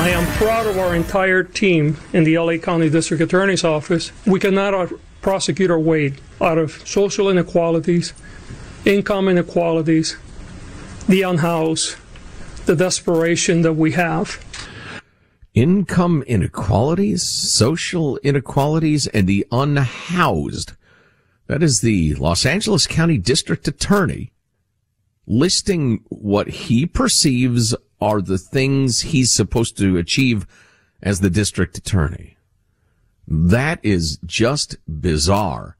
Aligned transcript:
I 0.00 0.08
am 0.08 0.26
proud 0.38 0.66
of 0.66 0.78
our 0.78 0.96
entire 0.96 1.42
team 1.42 1.98
in 2.14 2.24
the 2.24 2.38
LA 2.38 2.56
County 2.56 2.88
District 2.88 3.22
Attorney's 3.22 3.64
Office. 3.64 4.12
We 4.24 4.40
cannot 4.40 4.90
prosecute 5.20 5.70
our 5.70 5.78
way 5.78 6.14
out 6.40 6.56
of 6.56 6.72
social 6.88 7.28
inequalities, 7.28 8.14
income 8.86 9.28
inequalities, 9.28 10.16
the 11.06 11.20
unhoused, 11.20 11.96
the 12.64 12.74
desperation 12.74 13.60
that 13.60 13.74
we 13.74 13.92
have. 13.92 14.42
Income 15.52 16.22
inequalities, 16.22 17.22
social 17.22 18.16
inequalities, 18.22 19.06
and 19.08 19.26
the 19.26 19.46
unhoused. 19.52 20.72
That 21.46 21.62
is 21.62 21.82
the 21.82 22.14
Los 22.14 22.46
Angeles 22.46 22.86
County 22.86 23.18
District 23.18 23.68
Attorney 23.68 24.32
listing 25.26 26.02
what 26.08 26.48
he 26.48 26.86
perceives 26.86 27.74
are 28.00 28.20
the 28.20 28.38
things 28.38 29.00
he's 29.00 29.32
supposed 29.32 29.76
to 29.78 29.96
achieve 29.96 30.46
as 31.02 31.20
the 31.20 31.30
district 31.30 31.76
attorney. 31.78 32.36
That 33.26 33.78
is 33.82 34.18
just 34.24 34.76
bizarre. 34.86 35.76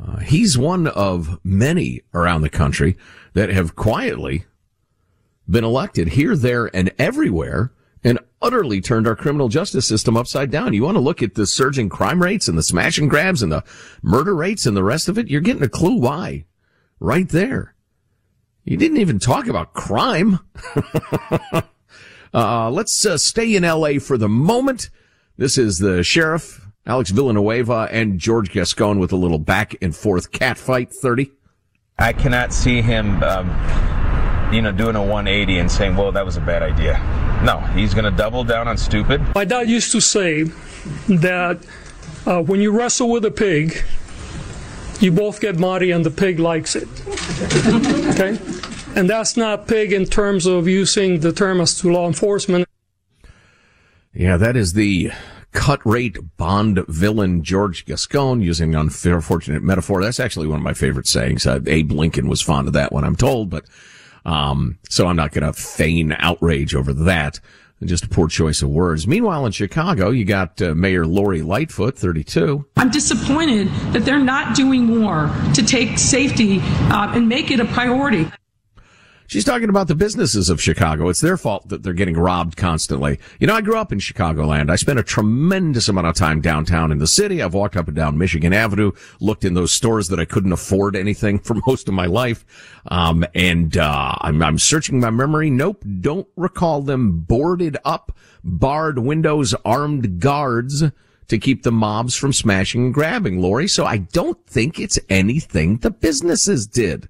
Uh, 0.00 0.18
he's 0.18 0.58
one 0.58 0.86
of 0.86 1.38
many 1.44 2.02
around 2.12 2.42
the 2.42 2.50
country 2.50 2.96
that 3.32 3.48
have 3.48 3.76
quietly 3.76 4.44
been 5.48 5.64
elected 5.64 6.08
here, 6.08 6.36
there, 6.36 6.74
and 6.74 6.92
everywhere 6.98 7.72
and 8.02 8.18
utterly 8.42 8.80
turned 8.80 9.08
our 9.08 9.16
criminal 9.16 9.48
justice 9.48 9.88
system 9.88 10.16
upside 10.16 10.50
down. 10.50 10.74
You 10.74 10.82
want 10.82 10.96
to 10.96 11.00
look 11.00 11.22
at 11.22 11.34
the 11.34 11.46
surging 11.46 11.88
crime 11.88 12.22
rates 12.22 12.48
and 12.48 12.58
the 12.58 12.62
smash 12.62 12.98
and 12.98 13.08
grabs 13.08 13.42
and 13.42 13.50
the 13.50 13.64
murder 14.02 14.34
rates 14.34 14.66
and 14.66 14.76
the 14.76 14.84
rest 14.84 15.08
of 15.08 15.16
it? 15.16 15.28
You're 15.28 15.40
getting 15.40 15.62
a 15.62 15.68
clue 15.68 15.98
why 15.98 16.44
right 17.00 17.28
there. 17.28 17.73
You 18.64 18.78
didn't 18.78 18.96
even 18.96 19.18
talk 19.18 19.46
about 19.46 19.74
crime. 19.74 20.38
uh, 22.34 22.70
let's 22.70 23.04
uh, 23.04 23.18
stay 23.18 23.54
in 23.54 23.62
LA 23.62 23.98
for 23.98 24.16
the 24.16 24.28
moment. 24.28 24.88
This 25.36 25.58
is 25.58 25.78
the 25.78 26.02
sheriff, 26.02 26.66
Alex 26.86 27.10
Villanueva, 27.10 27.88
and 27.90 28.18
George 28.18 28.50
Gascon 28.50 28.98
with 28.98 29.12
a 29.12 29.16
little 29.16 29.38
back 29.38 29.76
and 29.82 29.94
forth 29.94 30.32
cat 30.32 30.56
fight 30.56 30.90
30. 30.90 31.30
I 31.98 32.14
cannot 32.14 32.54
see 32.54 32.80
him, 32.80 33.22
um, 33.22 33.48
you 34.50 34.62
know, 34.62 34.72
doing 34.72 34.96
a 34.96 35.00
180 35.00 35.58
and 35.58 35.70
saying, 35.70 35.94
well, 35.94 36.10
that 36.12 36.24
was 36.24 36.38
a 36.38 36.40
bad 36.40 36.62
idea. 36.62 36.94
No, 37.44 37.60
he's 37.74 37.92
going 37.92 38.10
to 38.10 38.16
double 38.16 38.44
down 38.44 38.66
on 38.66 38.78
stupid. 38.78 39.20
My 39.34 39.44
dad 39.44 39.68
used 39.68 39.92
to 39.92 40.00
say 40.00 40.44
that 41.08 41.58
uh, 42.24 42.40
when 42.42 42.62
you 42.62 42.72
wrestle 42.72 43.10
with 43.10 43.26
a 43.26 43.30
pig, 43.30 43.84
you 45.04 45.12
both 45.12 45.40
get 45.40 45.58
muddy 45.58 45.90
and 45.90 46.04
the 46.04 46.10
pig 46.10 46.38
likes 46.38 46.74
it. 46.74 46.88
Okay? 48.14 48.38
And 48.96 49.10
that's 49.10 49.36
not 49.36 49.68
pig 49.68 49.92
in 49.92 50.06
terms 50.06 50.46
of 50.46 50.66
using 50.66 51.20
the 51.20 51.32
term 51.32 51.60
as 51.60 51.78
to 51.80 51.92
law 51.92 52.06
enforcement. 52.06 52.66
Yeah, 54.12 54.36
that 54.36 54.56
is 54.56 54.72
the 54.72 55.10
cut 55.52 55.84
rate 55.84 56.18
Bond 56.36 56.84
villain 56.88 57.42
George 57.42 57.84
Gascon 57.84 58.40
using 58.40 58.74
an 58.74 58.80
unfortunate 58.80 59.62
metaphor. 59.62 60.02
That's 60.02 60.20
actually 60.20 60.46
one 60.46 60.58
of 60.58 60.64
my 60.64 60.74
favorite 60.74 61.06
sayings. 61.06 61.46
Uh, 61.46 61.60
Abe 61.66 61.92
Lincoln 61.92 62.28
was 62.28 62.40
fond 62.40 62.66
of 62.68 62.74
that 62.74 62.92
one, 62.92 63.04
I'm 63.04 63.16
told, 63.16 63.50
but, 63.50 63.64
um, 64.24 64.78
so 64.88 65.06
I'm 65.06 65.16
not 65.16 65.32
going 65.32 65.44
to 65.44 65.52
feign 65.52 66.14
outrage 66.18 66.74
over 66.74 66.92
that. 66.92 67.40
Just 67.82 68.04
a 68.04 68.08
poor 68.08 68.28
choice 68.28 68.62
of 68.62 68.70
words. 68.70 69.06
Meanwhile, 69.06 69.44
in 69.46 69.52
Chicago, 69.52 70.10
you 70.10 70.24
got 70.24 70.62
uh, 70.62 70.74
Mayor 70.74 71.06
Lori 71.06 71.42
Lightfoot, 71.42 71.98
32. 71.98 72.64
I'm 72.76 72.90
disappointed 72.90 73.68
that 73.92 74.04
they're 74.04 74.18
not 74.18 74.56
doing 74.56 74.84
more 74.84 75.30
to 75.54 75.62
take 75.62 75.98
safety 75.98 76.60
uh, 76.62 77.12
and 77.14 77.28
make 77.28 77.50
it 77.50 77.60
a 77.60 77.66
priority. 77.66 78.30
She's 79.26 79.44
talking 79.44 79.70
about 79.70 79.88
the 79.88 79.94
businesses 79.94 80.50
of 80.50 80.60
Chicago. 80.60 81.08
It's 81.08 81.20
their 81.20 81.38
fault 81.38 81.68
that 81.68 81.82
they're 81.82 81.94
getting 81.94 82.16
robbed 82.16 82.56
constantly. 82.56 83.18
You 83.40 83.46
know, 83.46 83.54
I 83.54 83.62
grew 83.62 83.78
up 83.78 83.90
in 83.90 83.98
Chicagoland. 83.98 84.70
I 84.70 84.76
spent 84.76 84.98
a 84.98 85.02
tremendous 85.02 85.88
amount 85.88 86.06
of 86.06 86.14
time 86.14 86.42
downtown 86.42 86.92
in 86.92 86.98
the 86.98 87.06
city. 87.06 87.42
I've 87.42 87.54
walked 87.54 87.76
up 87.76 87.88
and 87.88 87.96
down 87.96 88.18
Michigan 88.18 88.52
Avenue, 88.52 88.92
looked 89.20 89.44
in 89.44 89.54
those 89.54 89.72
stores 89.72 90.08
that 90.08 90.20
I 90.20 90.26
couldn't 90.26 90.52
afford 90.52 90.94
anything 90.94 91.38
for 91.40 91.56
most 91.66 91.88
of 91.88 91.94
my 91.94 92.06
life. 92.06 92.44
Um, 92.88 93.24
and, 93.34 93.76
uh, 93.76 94.14
I'm, 94.20 94.42
I'm 94.42 94.58
searching 94.58 95.00
my 95.00 95.10
memory. 95.10 95.48
Nope. 95.48 95.84
Don't 96.00 96.28
recall 96.36 96.82
them 96.82 97.20
boarded 97.20 97.78
up, 97.84 98.14
barred 98.42 98.98
windows, 98.98 99.54
armed 99.64 100.20
guards 100.20 100.84
to 101.28 101.38
keep 101.38 101.62
the 101.62 101.72
mobs 101.72 102.14
from 102.14 102.34
smashing 102.34 102.84
and 102.84 102.94
grabbing, 102.94 103.40
Lori. 103.40 103.68
So 103.68 103.86
I 103.86 103.98
don't 103.98 104.44
think 104.46 104.78
it's 104.78 104.98
anything 105.08 105.78
the 105.78 105.90
businesses 105.90 106.66
did. 106.66 107.08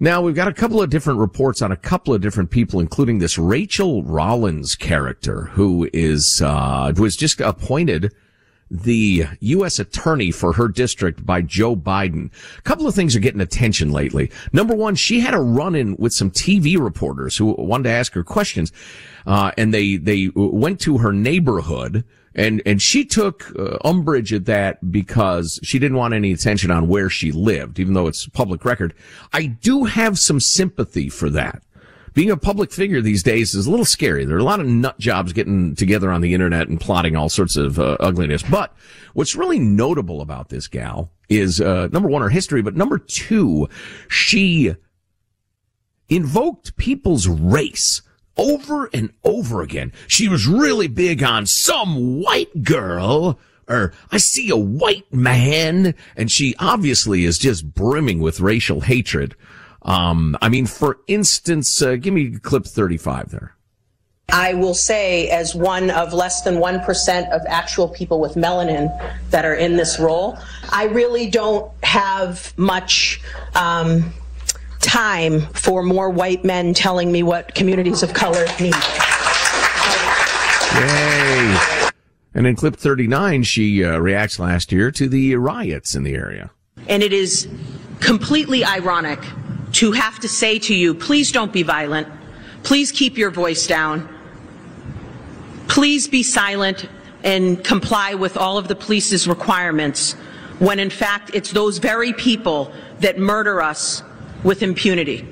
Now 0.00 0.20
we've 0.20 0.34
got 0.34 0.46
a 0.46 0.52
couple 0.52 0.80
of 0.80 0.90
different 0.90 1.18
reports 1.18 1.60
on 1.60 1.72
a 1.72 1.76
couple 1.76 2.14
of 2.14 2.20
different 2.20 2.50
people, 2.50 2.78
including 2.78 3.18
this 3.18 3.36
Rachael 3.36 4.04
Rollins 4.04 4.76
character 4.76 5.46
who 5.52 5.90
is, 5.92 6.40
uh, 6.40 6.92
was 6.96 7.16
just 7.16 7.40
appointed 7.40 8.12
the 8.70 9.24
U.S. 9.40 9.80
attorney 9.80 10.30
for 10.30 10.52
her 10.52 10.68
district 10.68 11.26
by 11.26 11.42
Joe 11.42 11.74
Biden. 11.74 12.30
A 12.58 12.62
couple 12.62 12.86
of 12.86 12.94
things 12.94 13.16
are 13.16 13.20
getting 13.20 13.40
attention 13.40 13.90
lately. 13.90 14.30
Number 14.52 14.74
one, 14.74 14.94
she 14.94 15.18
had 15.18 15.34
a 15.34 15.40
run 15.40 15.74
in 15.74 15.96
with 15.96 16.12
some 16.12 16.30
TV 16.30 16.78
reporters 16.78 17.36
who 17.36 17.54
wanted 17.58 17.84
to 17.84 17.90
ask 17.90 18.12
her 18.12 18.22
questions. 18.22 18.70
Uh, 19.26 19.50
and 19.56 19.74
they, 19.74 19.96
they 19.96 20.30
went 20.34 20.80
to 20.80 20.98
her 20.98 21.12
neighborhood 21.12 22.04
and, 22.38 22.62
and 22.64 22.80
she 22.80 23.04
took 23.04 23.52
uh, 23.58 23.76
umbrage 23.84 24.32
at 24.32 24.46
that 24.46 24.90
because 24.90 25.60
she 25.62 25.78
didn't 25.78 25.96
want 25.96 26.14
any 26.14 26.32
attention 26.32 26.70
on 26.70 26.88
where 26.88 27.10
she 27.10 27.32
lived, 27.32 27.78
even 27.78 27.94
though 27.94 28.06
it's 28.06 28.26
public 28.28 28.64
record. 28.64 28.94
I 29.32 29.46
do 29.46 29.84
have 29.84 30.18
some 30.18 30.40
sympathy 30.40 31.08
for 31.08 31.28
that 31.30 31.62
being 32.18 32.30
a 32.32 32.36
public 32.36 32.72
figure 32.72 33.00
these 33.00 33.22
days 33.22 33.54
is 33.54 33.66
a 33.66 33.70
little 33.70 33.84
scary. 33.84 34.24
There 34.24 34.36
are 34.36 34.40
a 34.40 34.44
lot 34.44 34.58
of 34.58 34.66
nut 34.66 34.98
jobs 34.98 35.32
getting 35.32 35.76
together 35.76 36.10
on 36.10 36.20
the 36.20 36.34
internet 36.34 36.66
and 36.66 36.80
plotting 36.80 37.14
all 37.14 37.28
sorts 37.28 37.56
of 37.56 37.78
uh, 37.78 37.96
ugliness. 38.00 38.42
But 38.42 38.74
what's 39.14 39.36
really 39.36 39.60
notable 39.60 40.20
about 40.20 40.48
this 40.48 40.66
gal 40.66 41.12
is, 41.28 41.60
uh, 41.60 41.86
number 41.92 42.08
one, 42.08 42.22
her 42.22 42.28
history, 42.28 42.60
but 42.60 42.74
number 42.74 42.98
two, 42.98 43.68
she 44.08 44.74
invoked 46.08 46.76
people's 46.76 47.28
race 47.28 48.02
over 48.38 48.88
and 48.94 49.12
over 49.24 49.60
again. 49.62 49.92
She 50.06 50.28
was 50.28 50.46
really 50.46 50.88
big 50.88 51.22
on 51.22 51.44
some 51.46 52.22
white 52.22 52.62
girl 52.62 53.38
or 53.68 53.92
I 54.10 54.18
see 54.18 54.48
a 54.48 54.56
white 54.56 55.12
man 55.12 55.94
and 56.16 56.30
she 56.30 56.54
obviously 56.58 57.24
is 57.24 57.36
just 57.36 57.74
brimming 57.74 58.20
with 58.20 58.40
racial 58.40 58.80
hatred. 58.80 59.34
Um, 59.82 60.36
I 60.40 60.48
mean, 60.48 60.66
for 60.66 60.98
instance, 61.06 61.82
uh, 61.82 61.96
give 61.96 62.14
me 62.14 62.30
clip 62.38 62.64
35 62.64 63.30
there. 63.30 63.54
I 64.30 64.52
will 64.52 64.74
say, 64.74 65.30
as 65.30 65.54
one 65.54 65.90
of 65.90 66.12
less 66.12 66.42
than 66.42 66.56
1% 66.56 67.30
of 67.30 67.40
actual 67.46 67.88
people 67.88 68.20
with 68.20 68.34
melanin 68.34 68.90
that 69.30 69.46
are 69.46 69.54
in 69.54 69.76
this 69.76 69.98
role, 69.98 70.38
I 70.68 70.84
really 70.84 71.30
don't 71.30 71.72
have 71.82 72.52
much 72.58 73.22
um, 73.54 74.12
time 74.88 75.42
for 75.52 75.82
more 75.82 76.08
white 76.08 76.44
men 76.44 76.72
telling 76.72 77.12
me 77.12 77.22
what 77.22 77.54
communities 77.54 78.02
of 78.02 78.14
color 78.14 78.46
need. 78.58 78.74
Yay. 80.74 81.56
And 82.34 82.46
in 82.46 82.56
clip 82.56 82.76
39, 82.76 83.42
she 83.42 83.84
uh, 83.84 83.98
reacts 83.98 84.38
last 84.38 84.72
year 84.72 84.90
to 84.92 85.08
the 85.08 85.36
riots 85.36 85.94
in 85.94 86.04
the 86.04 86.14
area. 86.14 86.50
And 86.88 87.02
it 87.02 87.12
is 87.12 87.48
completely 88.00 88.64
ironic 88.64 89.18
to 89.72 89.92
have 89.92 90.18
to 90.20 90.28
say 90.28 90.58
to 90.60 90.74
you, 90.74 90.94
please 90.94 91.32
don't 91.32 91.52
be 91.52 91.62
violent. 91.62 92.08
Please 92.62 92.90
keep 92.90 93.18
your 93.18 93.30
voice 93.30 93.66
down. 93.66 94.08
Please 95.68 96.08
be 96.08 96.22
silent 96.22 96.88
and 97.24 97.62
comply 97.62 98.14
with 98.14 98.36
all 98.36 98.56
of 98.56 98.68
the 98.68 98.74
police's 98.74 99.28
requirements 99.28 100.14
when 100.60 100.78
in 100.78 100.90
fact 100.90 101.30
it's 101.34 101.52
those 101.52 101.78
very 101.78 102.12
people 102.12 102.72
that 103.00 103.18
murder 103.18 103.60
us 103.60 104.02
with 104.44 104.62
impunity. 104.62 105.26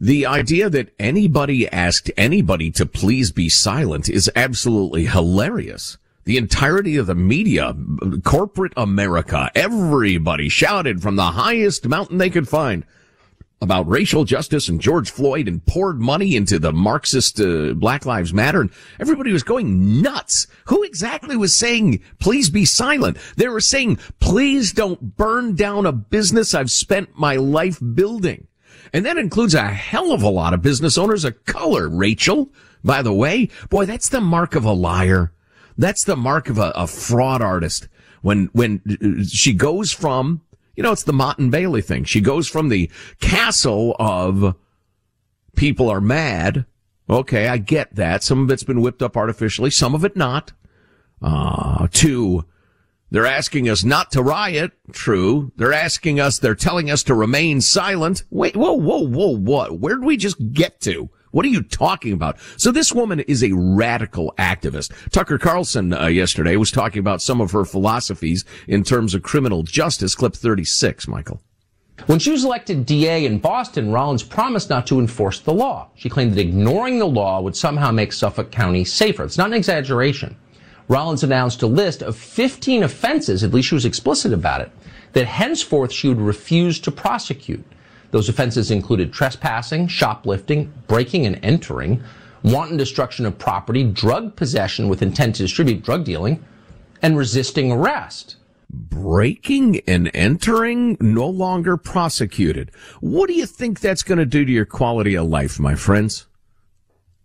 The 0.00 0.26
idea 0.26 0.68
that 0.68 0.92
anybody 0.98 1.70
asked 1.70 2.10
anybody 2.16 2.70
to 2.72 2.86
please 2.86 3.30
be 3.30 3.48
silent 3.48 4.08
is 4.08 4.30
absolutely 4.34 5.06
hilarious. 5.06 5.96
The 6.24 6.36
entirety 6.36 6.96
of 6.96 7.06
the 7.06 7.14
media, 7.14 7.74
corporate 8.24 8.72
America, 8.76 9.50
everybody 9.54 10.48
shouted 10.48 11.02
from 11.02 11.16
the 11.16 11.32
highest 11.32 11.86
mountain 11.86 12.18
they 12.18 12.30
could 12.30 12.48
find 12.48 12.84
about 13.62 13.88
racial 13.88 14.24
justice 14.24 14.68
and 14.68 14.80
George 14.80 15.08
Floyd 15.08 15.46
and 15.46 15.64
poured 15.64 16.00
money 16.00 16.34
into 16.34 16.58
the 16.58 16.72
Marxist 16.72 17.40
uh, 17.40 17.72
Black 17.74 18.04
Lives 18.04 18.34
Matter 18.34 18.60
and 18.60 18.70
everybody 18.98 19.32
was 19.32 19.44
going 19.44 20.02
nuts. 20.02 20.48
Who 20.66 20.82
exactly 20.82 21.36
was 21.36 21.56
saying, 21.56 22.02
please 22.18 22.50
be 22.50 22.64
silent? 22.64 23.18
They 23.36 23.46
were 23.46 23.60
saying, 23.60 23.98
please 24.18 24.72
don't 24.72 25.16
burn 25.16 25.54
down 25.54 25.86
a 25.86 25.92
business 25.92 26.54
I've 26.54 26.72
spent 26.72 27.16
my 27.16 27.36
life 27.36 27.78
building. 27.94 28.48
And 28.92 29.06
that 29.06 29.16
includes 29.16 29.54
a 29.54 29.68
hell 29.68 30.10
of 30.10 30.22
a 30.22 30.28
lot 30.28 30.54
of 30.54 30.60
business 30.60 30.98
owners 30.98 31.24
of 31.24 31.44
color, 31.44 31.88
Rachael. 31.88 32.50
By 32.82 33.00
the 33.00 33.12
way, 33.12 33.48
boy, 33.70 33.86
that's 33.86 34.08
the 34.08 34.20
mark 34.20 34.56
of 34.56 34.64
a 34.64 34.72
liar. 34.72 35.32
That's 35.78 36.02
the 36.02 36.16
mark 36.16 36.48
of 36.48 36.58
a, 36.58 36.72
a 36.74 36.88
fraud 36.88 37.40
artist. 37.40 37.88
When, 38.22 38.50
when 38.52 38.82
uh, 38.88 39.24
she 39.24 39.52
goes 39.52 39.92
from 39.92 40.42
you 40.76 40.82
know, 40.82 40.92
it's 40.92 41.04
the 41.04 41.12
Motte 41.12 41.38
and 41.38 41.50
Bailey 41.50 41.82
thing. 41.82 42.04
She 42.04 42.20
goes 42.20 42.48
from 42.48 42.68
the 42.68 42.90
castle 43.20 43.96
of 43.98 44.54
people 45.56 45.88
are 45.88 46.00
mad. 46.00 46.66
Okay, 47.10 47.48
I 47.48 47.58
get 47.58 47.94
that. 47.96 48.22
Some 48.22 48.42
of 48.44 48.50
it's 48.50 48.64
been 48.64 48.80
whipped 48.80 49.02
up 49.02 49.16
artificially, 49.16 49.70
some 49.70 49.94
of 49.94 50.04
it 50.04 50.16
not. 50.16 50.52
Uh, 51.20 51.86
to 51.92 52.44
they're 53.12 53.26
asking 53.26 53.68
us 53.68 53.84
not 53.84 54.10
to 54.12 54.22
riot. 54.22 54.72
True. 54.90 55.52
They're 55.56 55.74
asking 55.74 56.18
us, 56.18 56.38
they're 56.38 56.54
telling 56.54 56.90
us 56.90 57.02
to 57.04 57.14
remain 57.14 57.60
silent. 57.60 58.24
Wait, 58.30 58.56
whoa, 58.56 58.72
whoa, 58.72 59.06
whoa, 59.06 59.36
what? 59.36 59.78
Where 59.78 59.96
did 59.96 60.04
we 60.04 60.16
just 60.16 60.52
get 60.54 60.80
to? 60.80 61.10
What 61.32 61.46
are 61.46 61.48
you 61.48 61.62
talking 61.62 62.12
about? 62.12 62.38
So 62.56 62.70
this 62.70 62.92
woman 62.92 63.20
is 63.20 63.42
a 63.42 63.52
radical 63.52 64.34
activist. 64.38 64.92
Tucker 65.10 65.38
Carlson 65.38 65.92
uh, 65.92 66.06
yesterday 66.06 66.56
was 66.56 66.70
talking 66.70 67.00
about 67.00 67.20
some 67.20 67.40
of 67.40 67.50
her 67.52 67.64
philosophies 67.64 68.44
in 68.68 68.84
terms 68.84 69.14
of 69.14 69.22
criminal 69.22 69.62
justice. 69.62 70.14
Clip 70.14 70.34
36, 70.34 71.08
Michael. 71.08 71.40
When 72.06 72.18
she 72.18 72.30
was 72.30 72.44
elected 72.44 72.84
DA 72.84 73.24
in 73.24 73.38
Boston, 73.38 73.92
Rollins 73.92 74.22
promised 74.22 74.68
not 74.68 74.86
to 74.88 74.98
enforce 74.98 75.40
the 75.40 75.54
law. 75.54 75.88
She 75.94 76.08
claimed 76.08 76.34
that 76.34 76.40
ignoring 76.40 76.98
the 76.98 77.06
law 77.06 77.40
would 77.40 77.56
somehow 77.56 77.90
make 77.90 78.12
Suffolk 78.12 78.50
County 78.50 78.84
safer. 78.84 79.24
It's 79.24 79.38
not 79.38 79.48
an 79.48 79.54
exaggeration. 79.54 80.36
Rollins 80.88 81.22
announced 81.22 81.62
a 81.62 81.66
list 81.66 82.02
of 82.02 82.16
15 82.16 82.82
offenses, 82.82 83.42
at 83.42 83.54
least 83.54 83.68
she 83.68 83.74
was 83.74 83.84
explicit 83.84 84.32
about 84.32 84.60
it, 84.60 84.70
that 85.12 85.26
henceforth 85.26 85.92
she 85.92 86.08
would 86.08 86.20
refuse 86.20 86.78
to 86.80 86.90
prosecute. 86.90 87.64
Those 88.12 88.28
offenses 88.28 88.70
included 88.70 89.12
trespassing, 89.12 89.88
shoplifting, 89.88 90.72
breaking 90.86 91.26
and 91.26 91.40
entering, 91.42 92.02
wanton 92.42 92.76
destruction 92.76 93.24
of 93.24 93.38
property, 93.38 93.84
drug 93.84 94.36
possession 94.36 94.88
with 94.88 95.02
intent 95.02 95.36
to 95.36 95.42
distribute 95.42 95.82
drug 95.82 96.04
dealing, 96.04 96.44
and 97.00 97.16
resisting 97.16 97.72
arrest. 97.72 98.36
Breaking 98.70 99.80
and 99.86 100.10
entering 100.14 100.98
no 101.00 101.26
longer 101.26 101.78
prosecuted. 101.78 102.70
What 103.00 103.28
do 103.28 103.34
you 103.34 103.46
think 103.46 103.80
that's 103.80 104.02
going 104.02 104.18
to 104.18 104.26
do 104.26 104.44
to 104.44 104.52
your 104.52 104.66
quality 104.66 105.14
of 105.14 105.26
life, 105.26 105.58
my 105.58 105.74
friends? 105.74 106.26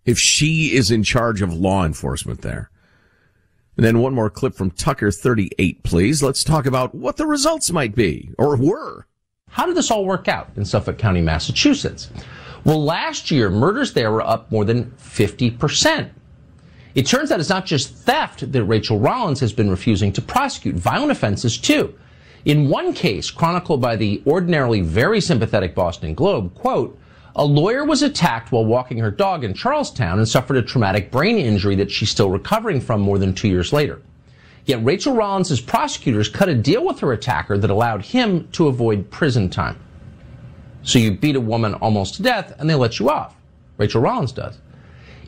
If 0.05 0.17
she 0.17 0.73
is 0.73 0.89
in 0.89 1.03
charge 1.03 1.41
of 1.41 1.53
law 1.53 1.85
enforcement 1.85 2.41
there. 2.41 2.71
And 3.75 3.85
then 3.85 3.99
one 3.99 4.13
more 4.13 4.29
clip 4.29 4.55
from 4.55 4.71
Tucker 4.71 5.11
38, 5.11 5.83
please. 5.83 6.23
Let's 6.23 6.45
talk 6.45 6.65
about 6.65 6.95
what 6.95 7.17
the 7.17 7.27
results 7.27 7.71
might 7.71 7.93
be 7.93 8.31
or 8.37 8.55
were. 8.55 9.05
How 9.57 9.65
did 9.65 9.75
this 9.75 9.89
all 9.89 10.05
work 10.05 10.27
out 10.27 10.51
in 10.55 10.65
Suffolk 10.65 10.99
County, 10.99 11.19
Massachusetts? 11.19 12.11
Well, 12.63 12.83
last 12.83 13.31
year, 13.31 13.49
murders 13.49 13.93
there 13.93 14.11
were 14.11 14.21
up 14.21 14.51
more 14.51 14.63
than 14.63 14.91
50%. 14.99 16.11
It 16.93 17.07
turns 17.07 17.31
out 17.31 17.39
it's 17.39 17.49
not 17.49 17.65
just 17.65 17.93
theft 17.95 18.51
that 18.51 18.63
Rachael 18.63 18.99
Rollins 18.99 19.39
has 19.39 19.53
been 19.53 19.71
refusing 19.71 20.13
to 20.13 20.21
prosecute, 20.21 20.75
violent 20.75 21.11
offenses 21.11 21.57
too. 21.57 21.97
In 22.45 22.69
one 22.69 22.93
case, 22.93 23.31
chronicled 23.31 23.81
by 23.81 23.95
the 23.95 24.21
ordinarily 24.27 24.81
very 24.81 25.19
sympathetic 25.19 25.73
Boston 25.73 26.13
Globe, 26.13 26.53
quote, 26.53 26.95
a 27.35 27.43
lawyer 27.43 27.83
was 27.83 28.03
attacked 28.03 28.51
while 28.51 28.65
walking 28.65 28.99
her 28.99 29.09
dog 29.09 29.43
in 29.43 29.55
Charlestown 29.55 30.19
and 30.19 30.29
suffered 30.29 30.57
a 30.57 30.61
traumatic 30.61 31.09
brain 31.09 31.39
injury 31.39 31.75
that 31.75 31.89
she's 31.89 32.11
still 32.11 32.29
recovering 32.29 32.79
from 32.79 33.01
more 33.01 33.17
than 33.17 33.33
two 33.33 33.47
years 33.47 33.73
later. 33.73 34.01
Yet 34.67 34.83
Rachael 34.83 35.15
Rollins' 35.15 35.61
prosecutors 35.61 36.27
cut 36.27 36.49
a 36.49 36.53
deal 36.53 36.85
with 36.85 36.99
her 36.99 37.13
attacker 37.13 37.57
that 37.57 37.69
allowed 37.69 38.03
him 38.03 38.49
to 38.51 38.67
avoid 38.67 39.09
prison 39.09 39.49
time. 39.49 39.79
So 40.83 40.99
you 40.99 41.11
beat 41.11 41.37
a 41.37 41.41
woman 41.41 41.73
almost 41.75 42.15
to 42.15 42.21
death 42.21 42.53
and 42.59 42.69
they 42.69 42.75
let 42.75 42.99
you 42.99 43.09
off. 43.09 43.33
Rachael 43.77 44.01
Rollins 44.01 44.33
does. 44.33 44.59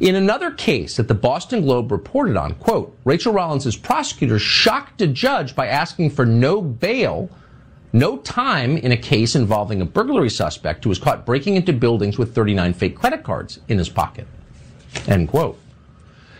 In 0.01 0.15
another 0.15 0.51
case 0.51 0.97
that 0.97 1.07
the 1.07 1.13
Boston 1.13 1.61
Globe 1.61 1.91
reported 1.91 2.35
on, 2.35 2.55
quote, 2.55 2.97
Rachael 3.05 3.33
Rollins' 3.33 3.77
prosecutors 3.77 4.41
shocked 4.41 5.01
a 5.01 5.07
judge 5.07 5.55
by 5.55 5.67
asking 5.67 6.09
for 6.09 6.25
no 6.25 6.61
bail, 6.61 7.29
no 7.93 8.17
time 8.17 8.75
in 8.77 8.91
a 8.91 8.97
case 8.97 9.35
involving 9.35 9.81
a 9.81 9.85
burglary 9.85 10.29
suspect 10.29 10.83
who 10.83 10.89
was 10.89 10.99
caught 10.99 11.25
breaking 11.25 11.55
into 11.55 11.71
buildings 11.71 12.17
with 12.17 12.35
39 12.35 12.73
fake 12.73 12.97
credit 12.97 13.23
cards 13.23 13.59
in 13.69 13.77
his 13.77 13.89
pocket. 13.89 14.27
End 15.07 15.29
quote. 15.29 15.57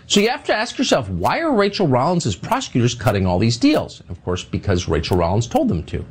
So 0.10 0.20
you 0.20 0.30
have 0.30 0.44
to 0.46 0.56
ask 0.56 0.80
yourself, 0.80 1.08
why 1.08 1.40
are 1.40 1.54
Rachael 1.54 1.88
Rollins' 1.88 2.36
prosecutors 2.36 2.96
cutting 2.96 3.28
all 3.28 3.38
these 3.38 3.58
deals? 3.58 4.02
Of 4.10 4.24
course, 4.24 4.44
because 4.44 4.88
Rachael 4.88 5.18
Rollins 5.18 5.46
told 5.46 5.68
them 5.68 5.84
to. 5.84 6.04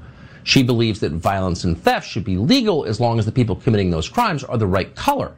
She 0.44 0.62
believes 0.62 1.00
that 1.00 1.10
violence 1.10 1.64
and 1.64 1.76
theft 1.76 2.08
should 2.08 2.22
be 2.22 2.36
legal 2.36 2.84
as 2.84 3.00
long 3.00 3.18
as 3.18 3.26
the 3.26 3.32
people 3.32 3.56
committing 3.56 3.90
those 3.90 4.08
crimes 4.08 4.44
are 4.44 4.56
the 4.56 4.68
right 4.68 4.94
color. 4.94 5.34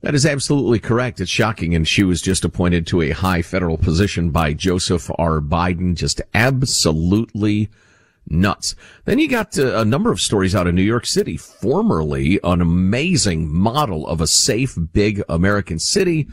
That 0.00 0.14
is 0.14 0.24
absolutely 0.24 0.78
correct. 0.78 1.20
It's 1.20 1.30
shocking. 1.30 1.74
And 1.74 1.86
she 1.86 2.04
was 2.04 2.22
just 2.22 2.42
appointed 2.42 2.86
to 2.86 3.02
a 3.02 3.10
high 3.10 3.42
federal 3.42 3.76
position 3.76 4.30
by 4.30 4.54
Joseph 4.54 5.10
R. 5.18 5.42
Biden. 5.42 5.94
Just 5.94 6.22
absolutely 6.32 7.68
nuts. 8.26 8.76
Then 9.04 9.18
you 9.18 9.28
got 9.28 9.58
uh, 9.58 9.76
a 9.76 9.84
number 9.84 10.10
of 10.10 10.22
stories 10.22 10.54
out 10.54 10.66
of 10.66 10.74
New 10.74 10.80
York 10.80 11.04
City, 11.04 11.36
formerly 11.36 12.40
an 12.42 12.62
amazing 12.62 13.46
model 13.46 14.06
of 14.06 14.22
a 14.22 14.26
safe, 14.26 14.74
big 14.94 15.22
American 15.28 15.78
city, 15.78 16.28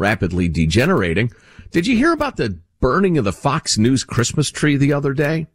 rapidly 0.00 0.48
degenerating. 0.48 1.30
Did 1.70 1.86
you 1.86 1.96
hear 1.96 2.12
about 2.12 2.36
the 2.36 2.58
burning 2.80 3.18
of 3.18 3.24
the 3.24 3.32
Fox 3.32 3.78
News 3.78 4.02
Christmas 4.02 4.50
tree 4.50 4.76
the 4.76 4.92
other 4.92 5.12
day? 5.12 5.46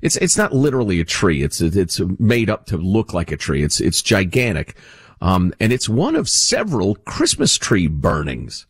It's 0.00 0.16
it's 0.16 0.36
not 0.36 0.52
literally 0.52 0.98
a 0.98 1.04
tree. 1.04 1.44
It's 1.44 1.60
it's 1.60 2.00
made 2.18 2.50
up 2.50 2.66
to 2.66 2.76
look 2.76 3.12
like 3.12 3.30
a 3.30 3.36
tree. 3.36 3.62
It's 3.62 3.80
it's 3.80 4.02
gigantic, 4.02 4.74
um, 5.20 5.54
and 5.60 5.72
it's 5.72 5.88
one 5.88 6.16
of 6.16 6.28
several 6.28 6.96
Christmas 6.96 7.56
tree 7.56 7.86
burnings 7.86 8.66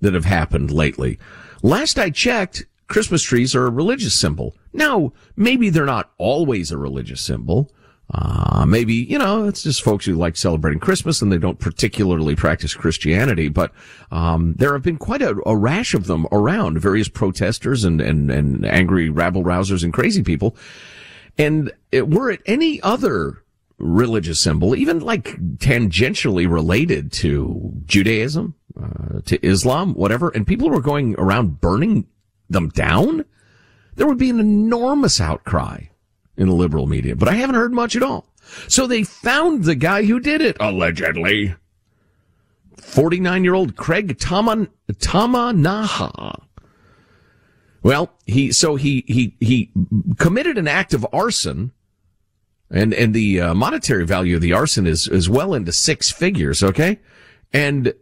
that 0.00 0.14
have 0.14 0.24
happened 0.24 0.72
lately. 0.72 1.20
Last 1.62 1.98
I 1.98 2.10
checked, 2.10 2.64
Christmas 2.88 3.22
trees 3.22 3.54
are 3.54 3.66
a 3.66 3.70
religious 3.70 4.18
symbol. 4.18 4.56
Now, 4.72 5.12
maybe 5.36 5.70
they're 5.70 5.84
not 5.84 6.10
always 6.18 6.72
a 6.72 6.78
religious 6.78 7.20
symbol. 7.20 7.70
Uh, 8.14 8.66
maybe, 8.66 8.94
you 8.94 9.18
know, 9.18 9.44
it's 9.46 9.62
just 9.62 9.82
folks 9.82 10.04
who 10.04 10.14
like 10.14 10.36
celebrating 10.36 10.78
Christmas 10.78 11.22
and 11.22 11.32
they 11.32 11.38
don't 11.38 11.58
particularly 11.58 12.36
practice 12.36 12.74
Christianity, 12.74 13.48
but, 13.48 13.72
um, 14.10 14.52
there 14.58 14.74
have 14.74 14.82
been 14.82 14.98
quite 14.98 15.22
a, 15.22 15.34
a, 15.46 15.56
rash 15.56 15.94
of 15.94 16.06
them 16.06 16.26
around 16.30 16.78
various 16.78 17.08
protesters 17.08 17.84
and, 17.84 18.02
and, 18.02 18.30
and 18.30 18.66
angry 18.66 19.08
rabble 19.08 19.44
rousers 19.44 19.82
and 19.82 19.94
crazy 19.94 20.22
people. 20.22 20.54
And 21.38 21.72
it, 21.90 22.10
were 22.10 22.30
it 22.30 22.42
any 22.44 22.82
other 22.82 23.42
religious 23.78 24.40
symbol, 24.40 24.76
even 24.76 25.00
like 25.00 25.36
tangentially 25.56 26.50
related 26.50 27.12
to 27.12 27.72
Judaism, 27.86 28.54
uh, 28.80 29.20
to 29.24 29.44
Islam, 29.44 29.94
whatever, 29.94 30.28
and 30.28 30.46
people 30.46 30.68
were 30.68 30.82
going 30.82 31.14
around 31.16 31.60
burning 31.60 32.06
them 32.50 32.68
down, 32.68 33.24
there 33.94 34.06
would 34.06 34.18
be 34.18 34.30
an 34.30 34.40
enormous 34.40 35.20
outcry 35.20 35.84
in 36.36 36.48
the 36.48 36.54
liberal 36.54 36.86
media, 36.86 37.16
but 37.16 37.28
I 37.28 37.34
haven't 37.34 37.56
heard 37.56 37.72
much 37.72 37.96
at 37.96 38.02
all. 38.02 38.26
So 38.68 38.86
they 38.86 39.04
found 39.04 39.64
the 39.64 39.74
guy 39.74 40.04
who 40.04 40.20
did 40.20 40.40
it, 40.40 40.56
allegedly. 40.60 41.54
49 42.78 43.44
year 43.44 43.54
old 43.54 43.76
Craig 43.76 44.18
Tama, 44.18 44.68
Tamanaha. 44.92 46.42
Well, 47.82 48.12
he, 48.26 48.52
so 48.52 48.76
he, 48.76 49.04
he, 49.06 49.36
he 49.40 49.72
committed 50.18 50.58
an 50.58 50.68
act 50.68 50.94
of 50.94 51.06
arson 51.12 51.72
and, 52.70 52.94
and 52.94 53.12
the 53.12 53.40
uh, 53.40 53.54
monetary 53.54 54.06
value 54.06 54.36
of 54.36 54.42
the 54.42 54.52
arson 54.52 54.86
is, 54.86 55.06
is 55.06 55.28
well 55.28 55.52
into 55.52 55.72
six 55.72 56.10
figures. 56.10 56.62
Okay. 56.62 57.00
And 57.52 57.92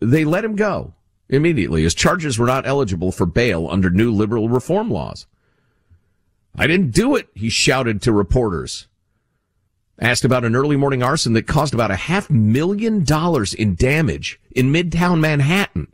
they 0.00 0.24
let 0.24 0.44
him 0.44 0.56
go 0.56 0.94
immediately. 1.28 1.84
His 1.84 1.94
charges 1.94 2.38
were 2.38 2.46
not 2.46 2.66
eligible 2.66 3.12
for 3.12 3.24
bail 3.24 3.68
under 3.70 3.88
new 3.88 4.12
liberal 4.12 4.48
reform 4.48 4.90
laws. 4.90 5.26
I 6.56 6.66
didn't 6.66 6.90
do 6.90 7.16
it, 7.16 7.28
he 7.34 7.48
shouted 7.48 8.02
to 8.02 8.12
reporters. 8.12 8.86
Asked 9.98 10.24
about 10.24 10.44
an 10.44 10.56
early 10.56 10.76
morning 10.76 11.02
arson 11.02 11.34
that 11.34 11.46
caused 11.46 11.74
about 11.74 11.90
a 11.90 11.96
half 11.96 12.30
million 12.30 13.04
dollars 13.04 13.52
in 13.52 13.74
damage 13.74 14.40
in 14.50 14.72
midtown 14.72 15.20
Manhattan. 15.20 15.92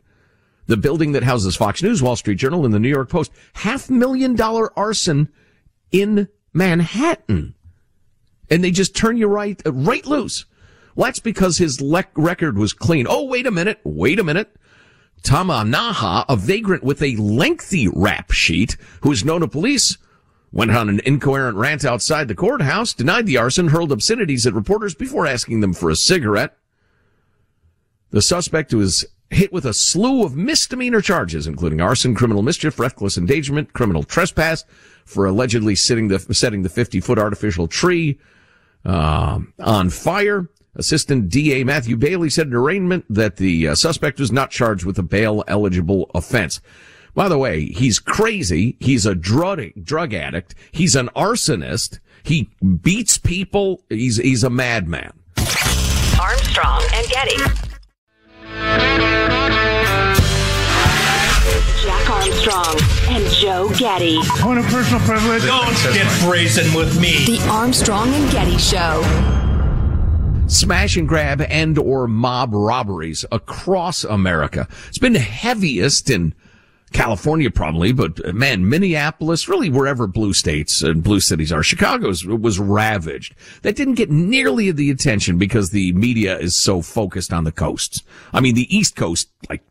The 0.65 0.77
building 0.77 1.11
that 1.13 1.23
houses 1.23 1.55
Fox 1.55 1.83
News, 1.83 2.01
Wall 2.01 2.15
Street 2.15 2.35
Journal, 2.37 2.65
and 2.65 2.73
the 2.73 2.79
New 2.79 2.89
York 2.89 3.09
Post. 3.09 3.31
Half 3.53 3.89
million 3.89 4.35
dollar 4.35 4.77
arson 4.77 5.29
in 5.91 6.29
Manhattan. 6.53 7.55
And 8.49 8.63
they 8.63 8.71
just 8.71 8.95
turn 8.95 9.17
you 9.17 9.27
right, 9.27 9.61
uh, 9.65 9.73
right 9.73 10.05
loose. 10.05 10.45
Well, 10.95 11.05
that's 11.05 11.19
because 11.19 11.57
his 11.57 11.81
le- 11.81 12.05
record 12.15 12.57
was 12.57 12.73
clean. 12.73 13.05
Oh, 13.09 13.25
wait 13.25 13.45
a 13.45 13.51
minute. 13.51 13.79
Wait 13.83 14.19
a 14.19 14.23
minute. 14.23 14.55
Tamanaha, 15.21 16.25
a 16.29 16.35
vagrant 16.35 16.83
with 16.83 17.01
a 17.01 17.15
lengthy 17.17 17.87
rap 17.87 18.31
sheet, 18.31 18.77
who 19.01 19.11
is 19.11 19.25
known 19.25 19.41
to 19.41 19.47
police, 19.47 19.97
went 20.57 20.71
on 20.71 20.89
an 20.89 20.99
incoherent 21.05 21.55
rant 21.55 21.85
outside 21.85 22.27
the 22.27 22.33
courthouse, 22.33 22.91
denied 22.91 23.27
the 23.27 23.37
arson, 23.37 23.67
hurled 23.67 23.91
obscenities 23.91 24.47
at 24.47 24.55
reporters 24.55 24.95
before 24.95 25.27
asking 25.27 25.59
them 25.61 25.71
for 25.71 25.91
a 25.91 25.95
cigarette. 25.95 26.57
The 28.09 28.23
suspect 28.23 28.73
was 28.73 29.05
hit 29.29 29.53
with 29.53 29.65
a 29.65 29.73
slew 29.73 30.23
of 30.23 30.35
misdemeanor 30.35 30.99
charges, 30.99 31.45
including 31.45 31.79
arson, 31.79 32.15
criminal 32.15 32.41
mischief, 32.41 32.79
reckless 32.79 33.19
endangerment, 33.19 33.73
criminal 33.73 34.01
trespass 34.01 34.65
for 35.05 35.27
allegedly 35.27 35.75
setting 35.75 36.07
the, 36.07 36.17
setting 36.33 36.63
the 36.63 36.69
50 36.69 37.01
foot 37.01 37.19
artificial 37.19 37.67
tree, 37.67 38.17
uh, 38.83 39.39
on 39.59 39.91
fire. 39.91 40.49
Assistant 40.75 41.29
DA 41.29 41.63
Matthew 41.63 41.97
Bailey 41.97 42.31
said 42.31 42.47
in 42.47 42.55
arraignment 42.55 43.05
that 43.11 43.35
the 43.35 43.67
uh, 43.67 43.75
suspect 43.75 44.19
was 44.19 44.31
not 44.31 44.49
charged 44.49 44.85
with 44.85 44.97
a 44.97 45.03
bail 45.03 45.43
eligible 45.47 46.09
offense. 46.15 46.61
By 47.17 47.29
the 47.29 47.37
way, 47.39 47.65
he's 47.65 47.97
crazy. 47.97 48.77
He's 48.79 49.07
a 49.07 49.15
drug, 49.15 49.59
drug 49.81 50.13
addict. 50.13 50.53
He's 50.71 50.95
an 50.95 51.09
arsonist. 51.15 51.97
He 52.21 52.47
beats 52.83 53.17
people. 53.17 53.83
He's, 53.89 54.17
he's 54.17 54.43
a 54.43 54.51
madman. 54.51 55.13
Armstrong 56.21 56.83
and 56.93 57.07
Getty. 57.09 57.37
Jack 61.81 62.07
Armstrong 62.07 62.79
and 63.09 63.25
Joe 63.33 63.71
Getty. 63.75 64.17
On 64.43 64.59
a 64.59 64.63
personal 64.69 64.99
privilege. 64.99 65.41
Don't 65.41 65.73
get 65.95 66.21
brazen 66.21 66.71
with 66.75 67.01
me. 67.01 67.25
The 67.25 67.43
Armstrong 67.49 68.13
and 68.13 68.31
Getty 68.31 68.59
Show 68.59 69.01
smash 70.49 70.95
and 70.95 71.09
grab 71.09 71.41
and 71.41 71.77
or 71.77 72.07
mob 72.07 72.53
robberies 72.53 73.25
across 73.33 74.05
America. 74.05 74.65
It's 74.87 74.97
been 74.97 75.15
heaviest 75.15 76.09
in 76.09 76.33
California 76.93 77.51
probably, 77.51 77.91
but 77.91 78.33
man, 78.33 78.67
Minneapolis, 78.67 79.49
really 79.49 79.69
wherever 79.69 80.07
blue 80.07 80.33
states 80.33 80.81
and 80.81 81.03
blue 81.03 81.19
cities 81.19 81.51
are, 81.51 81.61
Chicago's 81.61 82.25
was 82.25 82.59
ravaged. 82.59 83.35
That 83.61 83.75
didn't 83.75 83.95
get 83.95 84.09
nearly 84.09 84.71
the 84.71 84.89
attention 84.89 85.37
because 85.37 85.71
the 85.71 85.91
media 85.93 86.37
is 86.37 86.55
so 86.55 86.81
focused 86.81 87.33
on 87.33 87.43
the 87.43 87.51
coasts. 87.51 88.03
I 88.33 88.39
mean, 88.39 88.55
the 88.55 88.75
East 88.75 88.95
Coast, 88.95 89.29
like 89.49 89.63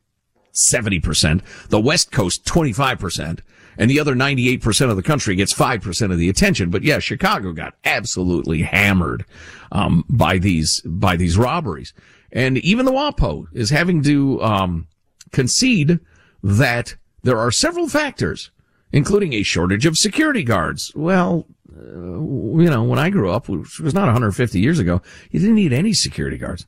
70%, 0.52 1.42
the 1.68 1.80
West 1.80 2.12
Coast, 2.12 2.44
25% 2.44 3.40
and 3.78 3.90
the 3.90 4.00
other 4.00 4.14
98% 4.14 4.90
of 4.90 4.96
the 4.96 5.02
country 5.02 5.34
gets 5.36 5.52
5% 5.52 6.12
of 6.12 6.18
the 6.18 6.28
attention. 6.28 6.70
But 6.70 6.82
yeah, 6.82 6.98
Chicago 6.98 7.52
got 7.52 7.74
absolutely 7.84 8.62
hammered, 8.62 9.24
um, 9.72 10.04
by 10.08 10.38
these, 10.38 10.80
by 10.82 11.16
these 11.16 11.36
robberies. 11.36 11.92
And 12.32 12.58
even 12.58 12.86
the 12.86 12.92
WAPO 12.92 13.48
is 13.52 13.70
having 13.70 14.02
to, 14.04 14.42
um, 14.42 14.86
concede 15.32 16.00
that 16.42 16.96
there 17.22 17.38
are 17.38 17.50
several 17.50 17.88
factors, 17.88 18.50
including 18.92 19.32
a 19.32 19.42
shortage 19.42 19.86
of 19.86 19.96
security 19.98 20.42
guards. 20.42 20.92
Well, 20.94 21.46
uh, 21.76 21.82
you 21.82 22.70
know, 22.70 22.84
when 22.84 22.98
I 22.98 23.10
grew 23.10 23.30
up, 23.30 23.48
which 23.48 23.80
was 23.80 23.94
not 23.94 24.04
150 24.04 24.58
years 24.58 24.78
ago, 24.78 25.02
you 25.30 25.40
didn't 25.40 25.56
need 25.56 25.72
any 25.72 25.92
security 25.92 26.38
guards. 26.38 26.66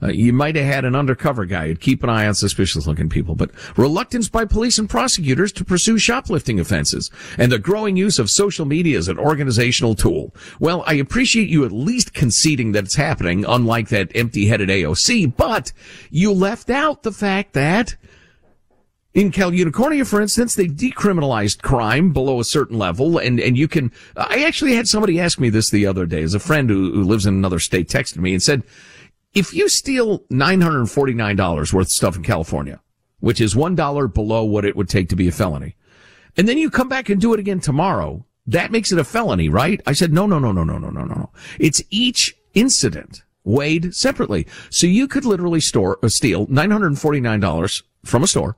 Uh, 0.00 0.08
you 0.08 0.32
might 0.32 0.54
have 0.54 0.64
had 0.64 0.84
an 0.84 0.94
undercover 0.94 1.44
guy 1.44 1.66
who'd 1.66 1.80
keep 1.80 2.04
an 2.04 2.10
eye 2.10 2.26
on 2.26 2.34
suspicious 2.34 2.86
looking 2.86 3.08
people, 3.08 3.34
but 3.34 3.50
reluctance 3.76 4.28
by 4.28 4.44
police 4.44 4.78
and 4.78 4.88
prosecutors 4.88 5.50
to 5.52 5.64
pursue 5.64 5.98
shoplifting 5.98 6.60
offenses 6.60 7.10
and 7.36 7.50
the 7.50 7.58
growing 7.58 7.96
use 7.96 8.18
of 8.18 8.30
social 8.30 8.64
media 8.64 8.96
as 8.96 9.08
an 9.08 9.18
organizational 9.18 9.96
tool. 9.96 10.32
Well, 10.60 10.84
I 10.86 10.94
appreciate 10.94 11.48
you 11.48 11.64
at 11.64 11.72
least 11.72 12.14
conceding 12.14 12.72
that 12.72 12.84
it's 12.84 12.94
happening, 12.94 13.44
unlike 13.44 13.88
that 13.88 14.12
empty 14.14 14.46
headed 14.46 14.68
AOC, 14.68 15.36
but 15.36 15.72
you 16.10 16.32
left 16.32 16.70
out 16.70 17.02
the 17.02 17.12
fact 17.12 17.54
that 17.54 17.96
in 19.18 19.32
Cal 19.32 19.50
Unicornia, 19.50 20.06
for 20.06 20.20
instance, 20.20 20.54
they 20.54 20.68
decriminalized 20.68 21.60
crime 21.60 22.12
below 22.12 22.38
a 22.38 22.44
certain 22.44 22.78
level, 22.78 23.18
and, 23.18 23.40
and 23.40 23.58
you 23.58 23.66
can. 23.66 23.90
I 24.16 24.44
actually 24.44 24.76
had 24.76 24.86
somebody 24.86 25.18
ask 25.18 25.40
me 25.40 25.50
this 25.50 25.70
the 25.70 25.86
other 25.86 26.06
day, 26.06 26.22
as 26.22 26.34
a 26.34 26.38
friend 26.38 26.70
who, 26.70 26.92
who 26.92 27.02
lives 27.02 27.26
in 27.26 27.34
another 27.34 27.58
state 27.58 27.88
texted 27.88 28.18
me 28.18 28.32
and 28.32 28.40
said, 28.40 28.62
if 29.34 29.52
you 29.52 29.68
steal 29.68 30.20
$949 30.30 31.72
worth 31.72 31.86
of 31.86 31.90
stuff 31.90 32.14
in 32.14 32.22
California, 32.22 32.80
which 33.18 33.40
is 33.40 33.56
$1 33.56 34.14
below 34.14 34.44
what 34.44 34.64
it 34.64 34.76
would 34.76 34.88
take 34.88 35.08
to 35.08 35.16
be 35.16 35.26
a 35.26 35.32
felony, 35.32 35.74
and 36.36 36.48
then 36.48 36.56
you 36.56 36.70
come 36.70 36.88
back 36.88 37.08
and 37.08 37.20
do 37.20 37.34
it 37.34 37.40
again 37.40 37.58
tomorrow, 37.58 38.24
that 38.46 38.70
makes 38.70 38.92
it 38.92 39.00
a 39.00 39.04
felony, 39.04 39.48
right? 39.48 39.80
I 39.84 39.94
said, 39.94 40.12
No, 40.12 40.26
no, 40.26 40.38
no, 40.38 40.52
no, 40.52 40.62
no, 40.62 40.78
no, 40.78 40.90
no, 40.90 41.04
no, 41.04 41.14
no. 41.14 41.30
It's 41.58 41.82
each 41.90 42.36
incident 42.54 43.24
weighed 43.42 43.96
separately. 43.96 44.46
So 44.70 44.86
you 44.86 45.08
could 45.08 45.24
literally 45.24 45.60
store, 45.60 45.98
uh, 46.04 46.08
steal 46.08 46.46
$949 46.46 47.82
from 48.04 48.22
a 48.22 48.28
store 48.28 48.56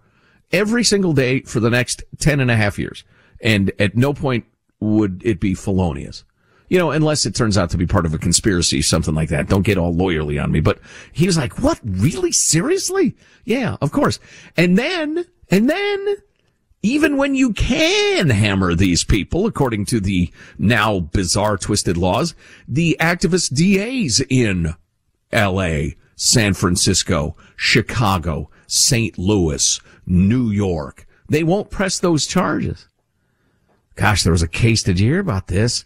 every 0.53 0.85
single 0.85 1.13
day 1.13 1.43
for 1.43 1.61
the 1.61 1.71
next 1.71 2.03
10 2.19 2.41
and 2.41 2.51
a 2.51 2.57
half 2.57 2.79
years. 2.79 3.05
And 3.41 3.73
at 3.79 3.97
no 3.97 4.13
point 4.13 4.45
would 4.81 5.23
it 5.25 5.41
be 5.41 5.55
felonious 5.55 6.25
you 6.71 6.79
know, 6.79 6.93
unless 6.93 7.27
it 7.27 7.35
turns 7.35 7.59
out 7.59 7.69
to 7.71 7.77
be 7.77 7.87
part 7.87 8.07
of 8.07 8.15
a 8.15 8.19
conspiracy, 8.19 8.81
something 8.81 9.15
like 9.15 9.29
that. 9.29 9.49
Don't 9.49 9.63
get 9.63 9.77
all 9.77 9.93
lawyerly 9.93 10.43
on 10.43 10.53
me. 10.53 10.61
But 10.61 10.79
he 11.13 11.27
was 11.27 11.37
like, 11.37 11.59
what? 11.59 11.81
Really? 11.85 12.31
Seriously? 12.31 13.17
Yeah, 13.45 13.77
of 13.83 13.91
course. 13.91 14.21
And 14.57 14.79
then, 14.79 15.27
and 15.51 15.69
then, 15.69 16.17
even 16.81 17.17
when 17.17 17.35
you 17.35 17.53
can 17.53 18.31
hammer 18.31 18.77
these 18.77 19.03
people, 19.03 19.47
according 19.47 19.85
to 19.87 19.99
the 19.99 20.31
now 20.59 21.01
bizarre 21.01 21.59
twisted 21.59 21.97
laws, 21.97 22.37
the 22.69 22.97
activist 23.01 23.53
DAs 23.53 24.25
in 24.31 24.77
LA 25.33 25.97
San 26.15 26.55
Francisco, 26.55 27.35
Chicago, 27.57 28.49
St. 28.69 29.19
Louis, 29.19 29.81
New 30.11 30.51
York. 30.51 31.07
They 31.29 31.45
won't 31.45 31.71
press 31.71 31.99
those 31.99 32.27
charges. 32.27 32.89
Gosh, 33.95 34.23
there 34.23 34.33
was 34.33 34.43
a 34.43 34.49
case. 34.49 34.83
Did 34.83 34.99
you 34.99 35.09
hear 35.09 35.21
about 35.21 35.47
this? 35.47 35.85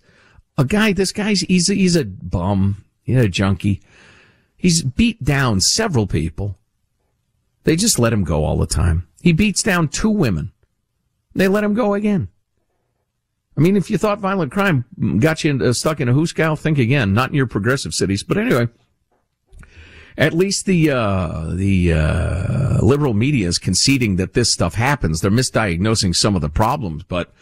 A 0.56 0.64
guy, 0.64 0.92
this 0.92 1.12
guy's, 1.12 1.40
he's, 1.40 1.68
a, 1.68 1.74
he's 1.74 1.96
a 1.96 2.04
bum. 2.04 2.84
He's 3.02 3.16
a 3.16 3.28
junkie. 3.28 3.82
He's 4.56 4.82
beat 4.82 5.22
down 5.22 5.60
several 5.60 6.06
people. 6.06 6.58
They 7.64 7.76
just 7.76 7.98
let 7.98 8.12
him 8.12 8.24
go 8.24 8.44
all 8.44 8.56
the 8.56 8.66
time. 8.66 9.06
He 9.20 9.32
beats 9.32 9.62
down 9.62 9.88
two 9.88 10.10
women. 10.10 10.52
They 11.34 11.48
let 11.48 11.64
him 11.64 11.74
go 11.74 11.94
again. 11.94 12.28
I 13.56 13.60
mean, 13.60 13.76
if 13.76 13.90
you 13.90 13.98
thought 13.98 14.18
violent 14.18 14.52
crime 14.52 14.84
got 15.20 15.44
you 15.44 15.62
uh, 15.62 15.72
stuck 15.72 16.00
in 16.00 16.08
a 16.08 16.12
hoosegow, 16.12 16.58
think 16.58 16.78
again. 16.78 17.12
Not 17.12 17.30
in 17.30 17.36
your 17.36 17.46
progressive 17.46 17.94
cities, 17.94 18.22
but 18.22 18.36
anyway. 18.36 18.68
At 20.16 20.32
least 20.32 20.66
the 20.66 20.90
uh, 20.90 21.50
the 21.54 21.92
uh, 21.92 22.78
liberal 22.80 23.14
media 23.14 23.48
is 23.48 23.58
conceding 23.58 24.16
that 24.16 24.34
this 24.34 24.52
stuff 24.52 24.74
happens. 24.74 25.20
They're 25.20 25.30
misdiagnosing 25.30 26.14
some 26.14 26.36
of 26.36 26.40
the 26.40 26.48
problems, 26.48 27.02
but 27.02 27.32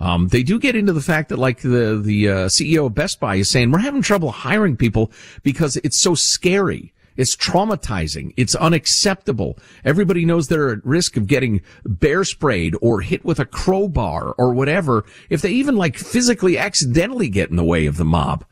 um, 0.00 0.28
they 0.28 0.42
do 0.42 0.58
get 0.58 0.74
into 0.74 0.92
the 0.92 1.00
fact 1.00 1.28
that, 1.28 1.38
like 1.38 1.60
the 1.60 2.00
the 2.02 2.28
uh, 2.28 2.34
CEO 2.46 2.86
of 2.86 2.94
Best 2.94 3.20
Buy 3.20 3.36
is 3.36 3.50
saying, 3.50 3.70
we're 3.70 3.80
having 3.80 4.02
trouble 4.02 4.32
hiring 4.32 4.76
people 4.76 5.12
because 5.42 5.76
it's 5.78 5.98
so 5.98 6.14
scary. 6.14 6.92
It's 7.16 7.36
traumatizing. 7.36 8.32
It's 8.36 8.54
unacceptable. 8.54 9.58
Everybody 9.84 10.24
knows 10.24 10.48
they're 10.48 10.70
at 10.70 10.84
risk 10.84 11.16
of 11.16 11.26
getting 11.26 11.60
bear 11.84 12.24
sprayed 12.24 12.74
or 12.80 13.02
hit 13.02 13.24
with 13.24 13.38
a 13.38 13.44
crowbar 13.44 14.34
or 14.38 14.54
whatever 14.54 15.04
if 15.28 15.42
they 15.42 15.50
even 15.50 15.76
like 15.76 15.96
physically 15.96 16.56
accidentally 16.56 17.28
get 17.28 17.50
in 17.50 17.56
the 17.56 17.64
way 17.64 17.86
of 17.86 17.96
the 17.96 18.04
mob. 18.04 18.44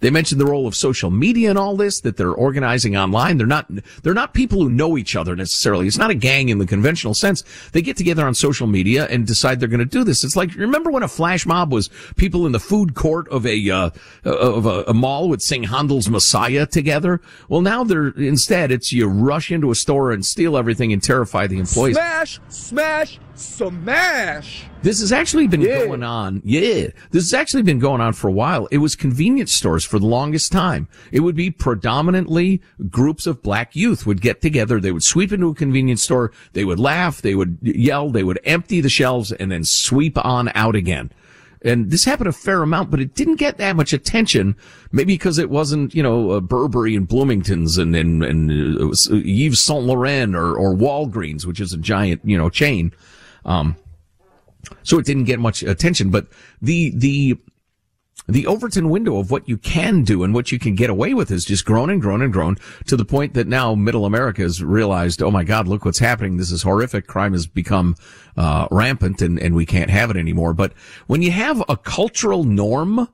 They 0.00 0.10
mentioned 0.10 0.40
the 0.40 0.46
role 0.46 0.66
of 0.66 0.74
social 0.74 1.10
media 1.10 1.50
and 1.50 1.58
all 1.58 1.76
this 1.76 2.00
that 2.00 2.16
they're 2.16 2.32
organizing 2.32 2.96
online. 2.96 3.38
They're 3.38 3.46
not 3.46 3.66
they're 4.02 4.14
not 4.14 4.34
people 4.34 4.62
who 4.62 4.70
know 4.70 4.96
each 4.96 5.16
other 5.16 5.34
necessarily. 5.34 5.86
It's 5.86 5.98
not 5.98 6.10
a 6.10 6.14
gang 6.14 6.48
in 6.48 6.58
the 6.58 6.66
conventional 6.66 7.14
sense. 7.14 7.42
They 7.72 7.82
get 7.82 7.96
together 7.96 8.26
on 8.26 8.34
social 8.34 8.66
media 8.66 9.06
and 9.06 9.26
decide 9.26 9.60
they're 9.60 9.68
going 9.68 9.80
to 9.80 9.84
do 9.84 10.04
this. 10.04 10.24
It's 10.24 10.36
like 10.36 10.54
remember 10.54 10.90
when 10.90 11.02
a 11.02 11.08
flash 11.08 11.46
mob 11.46 11.72
was 11.72 11.90
people 12.16 12.46
in 12.46 12.52
the 12.52 12.60
food 12.60 12.94
court 12.94 13.28
of 13.28 13.46
a 13.46 13.70
uh, 13.70 13.90
of 14.24 14.66
a, 14.66 14.84
a 14.84 14.94
mall 14.94 15.28
would 15.28 15.42
sing 15.42 15.64
Handel's 15.64 16.08
Messiah 16.08 16.66
together. 16.66 17.20
Well, 17.48 17.60
now 17.60 17.84
they're 17.84 18.08
instead 18.08 18.70
it's 18.70 18.92
you 18.92 19.08
rush 19.08 19.50
into 19.50 19.70
a 19.70 19.74
store 19.74 20.12
and 20.12 20.24
steal 20.24 20.56
everything 20.56 20.92
and 20.92 21.02
terrify 21.02 21.46
the 21.46 21.58
employees. 21.58 21.96
Smash, 21.96 22.40
smash, 22.48 23.18
smash. 23.38 24.64
This 24.82 25.00
has 25.00 25.12
actually 25.12 25.46
been 25.46 25.60
yeah. 25.60 25.84
going 25.84 26.02
on. 26.02 26.42
Yeah. 26.44 26.88
This 27.10 27.24
has 27.24 27.34
actually 27.34 27.62
been 27.62 27.78
going 27.78 28.00
on 28.00 28.12
for 28.12 28.28
a 28.28 28.32
while. 28.32 28.66
It 28.70 28.78
was 28.78 28.94
convenience 28.94 29.52
stores 29.52 29.84
for 29.84 29.98
the 29.98 30.06
longest 30.06 30.52
time. 30.52 30.88
It 31.10 31.20
would 31.20 31.34
be 31.34 31.50
predominantly 31.50 32.60
groups 32.90 33.26
of 33.26 33.42
black 33.42 33.74
youth 33.74 34.06
would 34.06 34.20
get 34.20 34.40
together. 34.40 34.80
They 34.80 34.92
would 34.92 35.02
sweep 35.02 35.32
into 35.32 35.48
a 35.48 35.54
convenience 35.54 36.02
store. 36.02 36.32
They 36.52 36.64
would 36.64 36.78
laugh. 36.78 37.22
They 37.22 37.34
would 37.34 37.58
yell. 37.62 38.10
They 38.10 38.24
would 38.24 38.38
empty 38.44 38.80
the 38.80 38.88
shelves 38.88 39.32
and 39.32 39.50
then 39.50 39.64
sweep 39.64 40.16
on 40.24 40.50
out 40.54 40.76
again. 40.76 41.10
And 41.62 41.90
this 41.90 42.04
happened 42.04 42.28
a 42.28 42.32
fair 42.32 42.62
amount, 42.62 42.90
but 42.90 43.00
it 43.00 43.14
didn't 43.14 43.36
get 43.36 43.58
that 43.58 43.74
much 43.74 43.92
attention. 43.92 44.56
Maybe 44.92 45.14
because 45.14 45.38
it 45.38 45.50
wasn't, 45.50 45.94
you 45.94 46.02
know, 46.02 46.30
uh, 46.30 46.40
Burberry 46.40 46.94
and 46.94 47.08
Bloomington's 47.08 47.78
and, 47.78 47.96
and, 47.96 48.22
and 48.22 48.80
uh, 48.80 48.94
Yves 49.10 49.60
Saint 49.60 49.84
Laurent 49.84 50.36
or, 50.36 50.54
or 50.54 50.74
Walgreens, 50.74 51.46
which 51.46 51.60
is 51.60 51.72
a 51.72 51.76
giant, 51.76 52.20
you 52.24 52.38
know, 52.38 52.48
chain. 52.48 52.92
Um, 53.44 53.76
so 54.82 54.98
it 54.98 55.06
didn't 55.06 55.24
get 55.24 55.38
much 55.38 55.62
attention, 55.62 56.10
but 56.10 56.26
the, 56.60 56.92
the, 56.94 57.38
the 58.26 58.46
Overton 58.46 58.90
window 58.90 59.18
of 59.18 59.30
what 59.30 59.48
you 59.48 59.56
can 59.56 60.04
do 60.04 60.22
and 60.22 60.34
what 60.34 60.52
you 60.52 60.58
can 60.58 60.74
get 60.74 60.90
away 60.90 61.14
with 61.14 61.30
has 61.30 61.44
just 61.44 61.64
grown 61.64 61.88
and 61.88 62.02
grown 62.02 62.20
and 62.20 62.32
grown 62.32 62.56
to 62.86 62.96
the 62.96 63.04
point 63.04 63.32
that 63.34 63.46
now 63.46 63.74
middle 63.74 64.04
America 64.04 64.42
has 64.42 64.62
realized, 64.62 65.22
oh 65.22 65.30
my 65.30 65.44
God, 65.44 65.66
look 65.66 65.84
what's 65.84 66.00
happening. 66.00 66.36
This 66.36 66.50
is 66.50 66.62
horrific. 66.62 67.06
Crime 67.06 67.32
has 67.32 67.46
become, 67.46 67.96
uh, 68.36 68.68
rampant 68.70 69.22
and, 69.22 69.38
and 69.38 69.54
we 69.54 69.64
can't 69.64 69.90
have 69.90 70.10
it 70.10 70.16
anymore. 70.16 70.52
But 70.52 70.74
when 71.06 71.22
you 71.22 71.30
have 71.30 71.62
a 71.68 71.76
cultural 71.76 72.44
norm, 72.44 73.08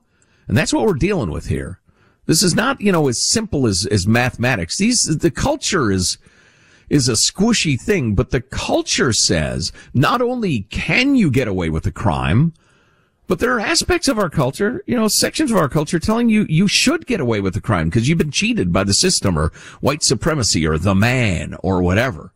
and 0.47 0.57
that's 0.57 0.73
what 0.73 0.85
we're 0.85 0.93
dealing 0.93 1.31
with 1.31 1.47
here, 1.47 1.79
this 2.25 2.43
is 2.43 2.55
not, 2.55 2.81
you 2.81 2.91
know, 2.91 3.07
as 3.07 3.21
simple 3.21 3.67
as, 3.67 3.85
as 3.85 4.07
mathematics. 4.07 4.77
These, 4.77 5.19
the 5.19 5.31
culture 5.31 5.91
is, 5.91 6.17
is 6.89 7.09
a 7.09 7.13
squishy 7.13 7.79
thing, 7.79 8.15
but 8.15 8.31
the 8.31 8.41
culture 8.41 9.13
says 9.13 9.71
not 9.93 10.21
only 10.21 10.61
can 10.69 11.15
you 11.15 11.31
get 11.31 11.47
away 11.47 11.69
with 11.69 11.83
the 11.83 11.91
crime, 11.91 12.53
but 13.27 13.39
there 13.39 13.53
are 13.53 13.59
aspects 13.59 14.07
of 14.07 14.19
our 14.19 14.29
culture, 14.29 14.83
you 14.85 14.95
know, 14.95 15.07
sections 15.07 15.51
of 15.51 15.57
our 15.57 15.69
culture 15.69 15.99
telling 15.99 16.29
you 16.29 16.45
you 16.47 16.67
should 16.67 17.07
get 17.07 17.19
away 17.19 17.41
with 17.41 17.55
the 17.55 17.61
crime 17.61 17.89
because 17.89 18.07
you've 18.07 18.19
been 18.19 18.31
cheated 18.31 18.71
by 18.71 18.83
the 18.83 18.93
system 18.93 19.37
or 19.37 19.51
white 19.81 20.03
supremacy 20.03 20.65
or 20.67 20.77
the 20.77 20.95
man 20.95 21.55
or 21.63 21.81
whatever. 21.81 22.33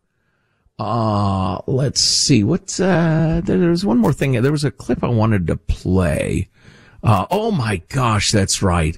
Uh, 0.80 1.60
let's 1.68 2.02
see. 2.02 2.44
What, 2.44 2.80
uh, 2.80 3.42
there 3.44 3.74
one 3.84 3.98
more 3.98 4.14
thing. 4.14 4.42
There 4.42 4.52
was 4.52 4.64
a 4.64 4.72
clip 4.72 5.04
I 5.04 5.10
wanted 5.10 5.46
to 5.48 5.58
play. 5.58 6.50
Uh, 7.04 7.26
oh 7.30 7.52
my 7.52 7.82
gosh, 7.90 8.32
that's 8.32 8.62
right. 8.62 8.98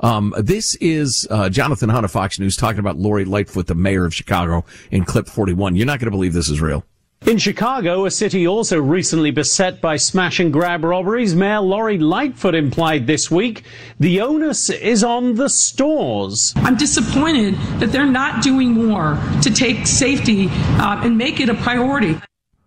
Um, 0.00 0.34
this 0.38 0.74
is 0.76 1.26
uh, 1.30 1.48
Jonathan 1.48 1.88
Hunt 1.88 2.04
of 2.04 2.10
Fox 2.10 2.38
News 2.38 2.56
talking 2.56 2.78
about 2.80 2.96
Lori 2.96 3.24
Lightfoot, 3.24 3.66
the 3.66 3.74
mayor 3.74 4.04
of 4.04 4.14
Chicago, 4.14 4.64
in 4.90 5.04
clip 5.04 5.26
41. 5.28 5.76
You're 5.76 5.86
not 5.86 5.98
going 5.98 6.06
to 6.06 6.10
believe 6.10 6.32
this 6.32 6.48
is 6.48 6.60
real. 6.60 6.84
In 7.26 7.36
Chicago, 7.36 8.04
a 8.06 8.12
city 8.12 8.46
also 8.46 8.80
recently 8.80 9.32
beset 9.32 9.80
by 9.80 9.96
smash 9.96 10.38
and 10.38 10.52
grab 10.52 10.84
robberies, 10.84 11.34
Mayor 11.34 11.58
Lori 11.60 11.98
Lightfoot 11.98 12.54
implied 12.54 13.08
this 13.08 13.28
week 13.28 13.64
the 13.98 14.20
onus 14.20 14.70
is 14.70 15.02
on 15.02 15.34
the 15.34 15.48
stores. 15.48 16.54
I'm 16.56 16.76
disappointed 16.76 17.56
that 17.80 17.90
they're 17.90 18.06
not 18.06 18.42
doing 18.42 18.70
more 18.72 19.18
to 19.42 19.50
take 19.50 19.84
safety 19.86 20.46
uh, 20.78 21.00
and 21.02 21.18
make 21.18 21.40
it 21.40 21.48
a 21.48 21.54
priority. 21.54 22.20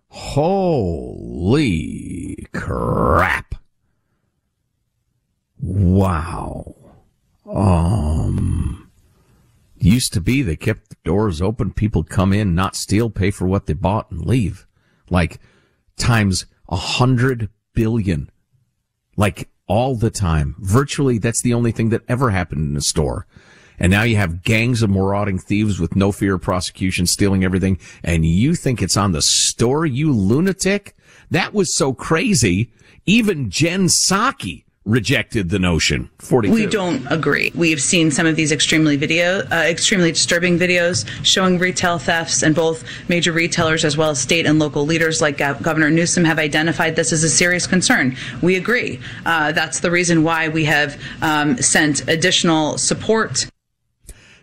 Holy 0.08 1.56
crap. 2.52 3.54
Wow. 5.60 6.81
Um, 7.52 8.90
used 9.76 10.12
to 10.14 10.20
be 10.20 10.42
they 10.42 10.56
kept 10.56 10.88
the 10.88 10.96
doors 11.04 11.42
open. 11.42 11.72
People 11.72 12.02
come 12.02 12.32
in, 12.32 12.54
not 12.54 12.76
steal, 12.76 13.10
pay 13.10 13.30
for 13.30 13.46
what 13.46 13.66
they 13.66 13.74
bought 13.74 14.10
and 14.10 14.24
leave. 14.24 14.66
Like 15.10 15.38
times 15.96 16.46
a 16.68 16.76
hundred 16.76 17.50
billion. 17.74 18.30
Like 19.16 19.50
all 19.66 19.94
the 19.94 20.10
time. 20.10 20.56
Virtually 20.58 21.18
that's 21.18 21.42
the 21.42 21.54
only 21.54 21.72
thing 21.72 21.90
that 21.90 22.02
ever 22.08 22.30
happened 22.30 22.70
in 22.70 22.76
a 22.76 22.80
store. 22.80 23.26
And 23.78 23.90
now 23.90 24.02
you 24.02 24.16
have 24.16 24.42
gangs 24.42 24.82
of 24.82 24.90
marauding 24.90 25.38
thieves 25.38 25.80
with 25.80 25.96
no 25.96 26.12
fear 26.12 26.34
of 26.34 26.42
prosecution 26.42 27.06
stealing 27.06 27.44
everything. 27.44 27.78
And 28.02 28.24
you 28.24 28.54
think 28.54 28.80
it's 28.80 28.96
on 28.96 29.12
the 29.12 29.22
store, 29.22 29.84
you 29.84 30.12
lunatic? 30.12 30.96
That 31.30 31.52
was 31.52 31.74
so 31.74 31.92
crazy. 31.92 32.70
Even 33.06 33.50
Jen 33.50 33.86
Psaki 33.86 34.64
rejected 34.84 35.48
the 35.50 35.58
notion. 35.58 36.10
42. 36.18 36.54
We 36.54 36.66
don't 36.66 37.06
agree. 37.06 37.52
We 37.54 37.70
have 37.70 37.80
seen 37.80 38.10
some 38.10 38.26
of 38.26 38.36
these 38.36 38.50
extremely 38.50 38.96
video, 38.96 39.40
uh, 39.40 39.64
extremely 39.68 40.12
disturbing 40.12 40.58
videos 40.58 41.06
showing 41.24 41.58
retail 41.58 41.98
thefts, 41.98 42.42
and 42.42 42.54
both 42.54 42.84
major 43.08 43.32
retailers 43.32 43.84
as 43.84 43.96
well 43.96 44.10
as 44.10 44.20
state 44.20 44.46
and 44.46 44.58
local 44.58 44.84
leaders 44.84 45.20
like 45.20 45.38
Governor 45.38 45.90
Newsom 45.90 46.24
have 46.24 46.38
identified 46.38 46.96
this 46.96 47.12
as 47.12 47.22
a 47.22 47.30
serious 47.30 47.66
concern. 47.66 48.16
We 48.42 48.56
agree. 48.56 49.00
Uh, 49.24 49.52
that's 49.52 49.80
the 49.80 49.90
reason 49.90 50.24
why 50.24 50.48
we 50.48 50.64
have 50.64 51.00
um, 51.22 51.58
sent 51.58 52.08
additional 52.08 52.78
support 52.78 53.46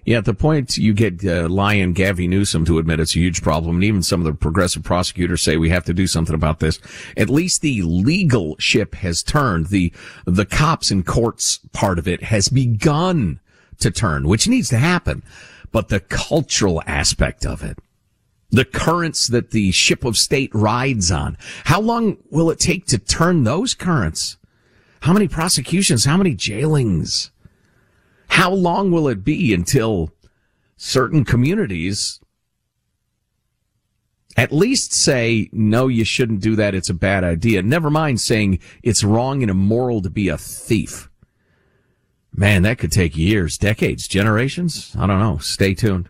yeah, 0.06 0.18
at 0.18 0.26
the 0.26 0.34
point 0.34 0.78
you 0.78 0.94
get 0.94 1.26
uh, 1.26 1.48
Lion 1.50 1.94
Gavi 1.94 2.28
Newsom 2.28 2.66
to 2.66 2.80
admit 2.80 3.00
it's 3.00 3.16
a 3.16 3.20
huge 3.20 3.42
problem, 3.42 3.76
and 3.76 3.84
even 3.84 4.02
some 4.02 4.22
of 4.22 4.26
the 4.26 4.34
progressive 4.34 4.84
prosecutors 4.84 5.44
say 5.44 5.58
we 5.58 5.70
have 5.70 5.86
to 5.86 5.94
do 5.94 6.08
something 6.08 6.36
about 6.36 6.60
this. 6.60 6.80
At 7.18 7.30
least 7.30 7.62
the 7.62 7.82
legal 7.84 8.56
ship 8.60 8.96
has 8.96 9.22
turned. 9.22 9.68
The 9.68 9.94
the 10.26 10.46
cops 10.46 10.92
and 10.92 11.06
courts 11.06 11.60
part 11.74 12.00
of 12.00 12.08
it 12.08 12.24
has 12.24 12.50
begun 12.50 13.40
to 13.80 13.92
turn, 13.92 14.28
which 14.28 14.48
needs 14.48 14.70
to 14.70 14.78
happen. 14.78 15.24
But 15.72 15.90
the 15.90 16.00
cultural 16.00 16.82
aspect 16.88 17.46
of 17.46 17.64
it, 17.64 17.78
the 18.50 18.66
currents 18.66 19.28
that 19.28 19.52
the 19.52 19.72
ship 19.72 20.04
of 20.04 20.18
state 20.18 20.50
rides 20.54 21.12
on, 21.12 21.38
how 21.66 21.80
long 21.80 22.18
will 22.32 22.50
it 22.50 22.60
take 22.60 22.88
to 22.88 22.98
turn 22.98 23.44
those 23.44 23.76
currents? 23.76 24.38
How 25.02 25.14
many 25.14 25.28
prosecutions? 25.28 26.06
How 26.06 26.18
many 26.18 26.36
jailings? 26.36 27.32
How 28.30 28.52
long 28.52 28.92
will 28.92 29.08
it 29.08 29.24
be 29.24 29.54
until 29.54 30.12
certain 30.78 31.26
communities 31.26 32.20
at 34.38 34.54
least 34.54 34.94
say, 34.94 35.50
no, 35.52 35.88
you 35.88 36.06
shouldn't 36.06 36.40
do 36.40 36.56
that. 36.56 36.74
It's 36.74 36.90
a 36.90 36.94
bad 36.94 37.26
idea. 37.26 37.62
Never 37.62 37.90
mind 37.90 38.22
saying 38.22 38.60
it's 38.82 39.04
wrong 39.04 39.42
and 39.42 39.52
immoral 39.52 40.02
to 40.02 40.10
be 40.10 40.30
a 40.30 40.38
thief. 40.38 41.10
Man, 42.34 42.62
that 42.62 42.78
could 42.78 42.92
take 42.92 43.18
years, 43.18 43.58
decades, 43.58 44.08
generations. 44.08 44.96
I 44.98 45.08
don't 45.08 45.20
know. 45.20 45.40
Stay 45.40 45.74
tuned. 45.74 46.10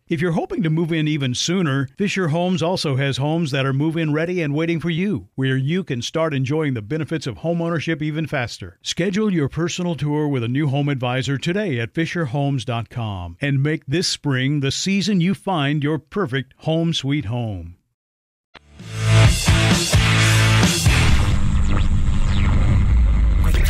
If 0.11 0.19
you're 0.19 0.33
hoping 0.33 0.61
to 0.63 0.69
move 0.69 0.91
in 0.91 1.07
even 1.07 1.33
sooner, 1.33 1.87
Fisher 1.97 2.27
Homes 2.27 2.61
also 2.61 2.97
has 2.97 3.15
homes 3.15 3.51
that 3.51 3.65
are 3.65 3.71
move 3.71 3.95
in 3.95 4.11
ready 4.11 4.41
and 4.41 4.53
waiting 4.53 4.81
for 4.81 4.89
you, 4.89 5.29
where 5.35 5.55
you 5.55 5.85
can 5.85 6.01
start 6.01 6.33
enjoying 6.33 6.73
the 6.73 6.81
benefits 6.81 7.27
of 7.27 7.37
homeownership 7.37 8.01
even 8.01 8.27
faster. 8.27 8.77
Schedule 8.81 9.31
your 9.31 9.47
personal 9.47 9.95
tour 9.95 10.27
with 10.27 10.43
a 10.43 10.49
new 10.49 10.67
home 10.67 10.89
advisor 10.89 11.37
today 11.37 11.79
at 11.79 11.93
FisherHomes.com 11.93 13.37
and 13.39 13.63
make 13.63 13.85
this 13.85 14.09
spring 14.09 14.59
the 14.59 14.69
season 14.71 15.21
you 15.21 15.33
find 15.33 15.81
your 15.81 15.97
perfect 15.97 16.55
home 16.57 16.93
sweet 16.93 17.23
home. 17.25 17.77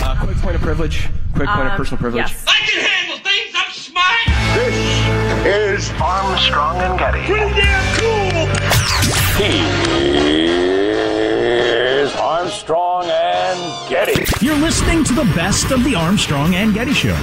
Uh, 0.03 0.15
quick 0.25 0.37
point 0.37 0.55
of 0.55 0.61
privilege. 0.61 1.07
Quick 1.35 1.47
point 1.47 1.67
of 1.67 1.71
Um, 1.71 1.77
personal 1.77 1.99
privilege. 2.01 2.23
yes. 2.29 2.45
I 2.47 2.59
can 2.65 2.83
handle 2.83 3.17
things. 3.17 3.53
I'm 3.55 3.71
smart. 3.71 4.25
This 4.55 5.00
is 5.45 5.89
Armstrong 5.99 6.77
and 6.77 6.99
Getty. 6.99 7.25
Pretty 7.25 7.51
damn 7.59 7.97
cool. 7.97 8.45
Here's 10.51 12.13
Armstrong 12.15 13.05
and 13.05 13.89
Getty. 13.89 14.23
You're 14.45 14.57
listening 14.57 15.03
to 15.05 15.13
the 15.13 15.25
best 15.35 15.71
of 15.71 15.83
the 15.83 15.95
Armstrong 15.95 16.53
and 16.53 16.75
Getty 16.75 16.93
Show. 16.93 17.15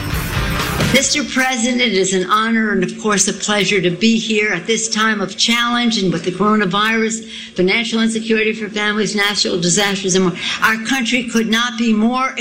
Mr. 0.90 1.32
President, 1.32 1.80
it 1.80 1.92
is 1.92 2.12
an 2.12 2.28
honor 2.28 2.72
and, 2.72 2.82
of 2.82 2.98
course, 3.00 3.28
a 3.28 3.32
pleasure 3.32 3.80
to 3.80 3.90
be 3.90 4.18
here 4.18 4.48
at 4.48 4.66
this 4.66 4.88
time 4.88 5.20
of 5.20 5.36
challenge 5.36 6.02
and 6.02 6.12
with 6.12 6.24
the 6.24 6.32
coronavirus, 6.32 7.30
financial 7.54 8.00
insecurity 8.00 8.52
for 8.52 8.68
families, 8.68 9.14
natural 9.14 9.60
disasters, 9.60 10.16
and 10.16 10.24
more. 10.24 10.34
Our 10.62 10.84
country 10.86 11.28
could 11.28 11.46
not 11.46 11.78
be 11.78 11.92
more, 11.92 12.34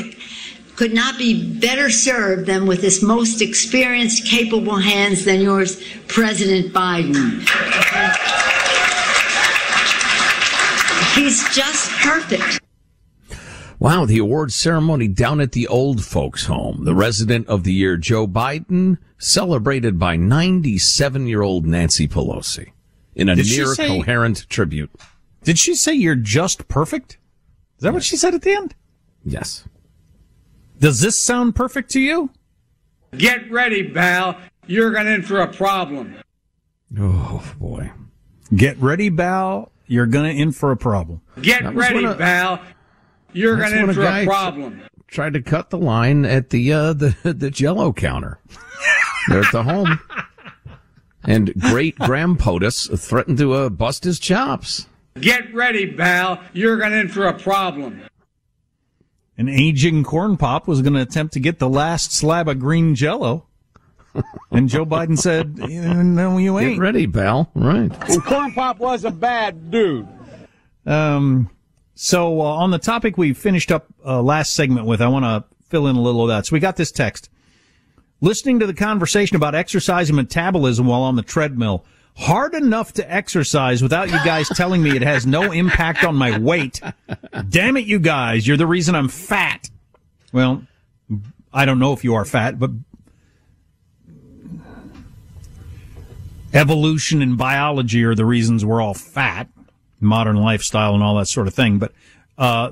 could 0.77 0.93
not 0.93 1.17
be 1.17 1.59
better 1.59 1.89
served 1.89 2.45
than 2.45 2.65
with 2.67 2.79
this 2.81 3.01
most 3.03 3.41
experienced, 3.41 4.25
capable 4.27 4.77
hands 4.77 5.25
than 5.25 5.41
yours, 5.41 5.83
President 6.07 6.71
Biden. 6.71 7.41
He's 11.15 11.43
just 11.55 11.91
perfect. 11.99 12.59
Wow, 13.79 14.05
the 14.05 14.19
award 14.19 14.53
ceremony 14.53 15.07
down 15.07 15.41
at 15.41 15.51
the 15.51 15.67
old 15.67 16.03
folks 16.03 16.45
home. 16.45 16.83
The 16.85 16.95
resident 16.95 17.47
of 17.47 17.63
the 17.63 17.73
year, 17.73 17.97
Joe 17.97 18.27
Biden, 18.27 18.97
celebrated 19.17 19.97
by 19.99 20.15
97 20.15 21.27
year 21.27 21.41
old 21.41 21.65
Nancy 21.65 22.07
Pelosi 22.07 22.71
in 23.15 23.29
a 23.29 23.35
Did 23.35 23.47
she 23.47 23.57
near 23.57 23.73
say- 23.73 23.87
coherent 23.87 24.47
tribute. 24.49 24.91
Did 25.43 25.57
she 25.57 25.73
say 25.75 25.93
you're 25.93 26.15
just 26.15 26.67
perfect? 26.67 27.17
Is 27.77 27.81
that 27.83 27.93
what 27.93 28.03
she 28.03 28.15
said 28.17 28.33
at 28.35 28.41
the 28.43 28.51
end? 28.51 28.75
Yes. 29.23 29.63
Does 30.79 31.01
this 31.01 31.19
sound 31.19 31.55
perfect 31.55 31.91
to 31.91 31.99
you? 31.99 32.29
Get 33.17 33.49
ready, 33.51 33.89
Val. 33.89 34.37
You're 34.67 34.91
going 34.91 35.07
in 35.07 35.21
for 35.23 35.39
a 35.39 35.47
problem. 35.47 36.15
Oh 36.99 37.43
boy. 37.59 37.91
Get 38.55 38.77
ready, 38.79 39.09
Bal. 39.09 39.71
You're 39.87 40.05
gonna 40.05 40.29
in 40.29 40.51
for 40.51 40.71
a 40.71 40.77
problem. 40.77 41.21
Get 41.41 41.63
That 41.63 41.75
ready, 41.75 41.95
when 41.95 42.05
a- 42.05 42.15
Val. 42.15 42.61
You're 43.33 43.57
going 43.57 43.71
to 43.71 43.79
in 43.79 43.93
for 43.93 44.01
guy 44.01 44.19
a 44.21 44.25
problem. 44.25 44.81
Tried 45.07 45.33
to 45.33 45.41
cut 45.41 45.69
the 45.69 45.77
line 45.77 46.25
at 46.25 46.49
the 46.49 46.71
uh, 46.73 46.93
the 46.93 47.15
the 47.23 47.51
Jello 47.51 47.93
counter 47.93 48.39
there 49.27 49.41
at 49.41 49.51
the 49.51 49.63
home, 49.63 49.99
and 51.23 51.53
great 51.59 51.97
Graham 51.99 52.35
POTUS 52.37 52.97
threatened 52.99 53.37
to 53.39 53.53
uh, 53.53 53.69
bust 53.69 54.05
his 54.05 54.17
chops. 54.19 54.87
Get 55.19 55.53
ready, 55.53 55.85
Val. 55.85 56.41
You're 56.53 56.77
going 56.77 56.91
to 56.91 56.99
in 57.01 57.09
for 57.09 57.27
a 57.27 57.33
problem. 57.33 58.01
An 59.37 59.47
aging 59.49 60.03
corn 60.03 60.35
pop 60.37 60.67
was 60.67 60.81
going 60.81 60.93
to 60.93 61.01
attempt 61.01 61.33
to 61.33 61.39
get 61.39 61.59
the 61.59 61.69
last 61.69 62.11
slab 62.11 62.47
of 62.47 62.59
green 62.59 62.95
jello. 62.95 63.45
And 64.49 64.67
Joe 64.67 64.85
Biden 64.85 65.17
said, 65.17 65.57
no, 65.57 66.37
you 66.39 66.57
ain't. 66.57 66.75
Get 66.75 66.81
ready, 66.81 67.05
pal. 67.05 67.51
Right. 67.53 67.91
Well, 68.09 68.21
Corn 68.21 68.51
Pop 68.51 68.79
was 68.79 69.05
a 69.05 69.11
bad 69.11 69.69
dude. 69.69 70.07
Um, 70.87 71.51
so 71.93 72.41
uh, 72.41 72.45
on 72.45 72.71
the 72.71 72.79
topic 72.79 73.15
we 73.17 73.33
finished 73.33 73.71
up 73.71 73.85
uh, 74.03 74.21
last 74.23 74.55
segment 74.55 74.87
with, 74.87 75.01
I 75.01 75.07
want 75.07 75.25
to 75.25 75.43
fill 75.69 75.85
in 75.85 75.95
a 75.95 76.01
little 76.01 76.23
of 76.23 76.29
that. 76.29 76.47
So 76.47 76.55
we 76.55 76.59
got 76.59 76.77
this 76.77 76.91
text. 76.91 77.29
Listening 78.19 78.59
to 78.61 78.65
the 78.65 78.73
conversation 78.73 79.35
about 79.35 79.53
exercise 79.53 80.09
and 80.09 80.15
metabolism 80.15 80.87
while 80.87 81.01
on 81.01 81.15
the 81.15 81.21
treadmill. 81.21 81.85
Hard 82.19 82.55
enough 82.55 82.93
to 82.93 83.13
exercise 83.13 83.83
without 83.83 84.09
you 84.09 84.17
guys 84.25 84.49
telling 84.49 84.81
me 84.81 84.95
it 84.95 85.03
has 85.03 85.27
no 85.27 85.51
impact 85.51 86.03
on 86.03 86.15
my 86.15 86.39
weight. 86.39 86.81
Damn 87.47 87.77
it, 87.77 87.85
you 87.85 87.99
guys. 87.99 88.47
You're 88.47 88.57
the 88.57 88.65
reason 88.65 88.95
I'm 88.95 89.07
fat. 89.07 89.69
Well, 90.33 90.63
I 91.53 91.65
don't 91.65 91.77
know 91.77 91.93
if 91.93 92.03
you 92.03 92.15
are 92.15 92.25
fat, 92.25 92.57
but 92.57 92.71
evolution 96.53 97.21
and 97.21 97.37
biology 97.37 98.03
are 98.03 98.15
the 98.15 98.25
reasons 98.25 98.65
we're 98.65 98.81
all 98.81 98.95
fat, 98.95 99.47
modern 99.99 100.37
lifestyle 100.37 100.95
and 100.95 101.03
all 101.03 101.17
that 101.17 101.27
sort 101.27 101.47
of 101.47 101.53
thing. 101.53 101.77
But, 101.77 101.93
uh, 102.35 102.71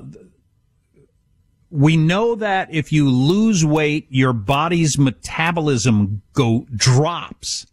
we 1.70 1.96
know 1.96 2.34
that 2.34 2.74
if 2.74 2.92
you 2.92 3.08
lose 3.08 3.64
weight, 3.64 4.06
your 4.10 4.32
body's 4.32 4.98
metabolism 4.98 6.22
go 6.32 6.66
drops 6.74 7.66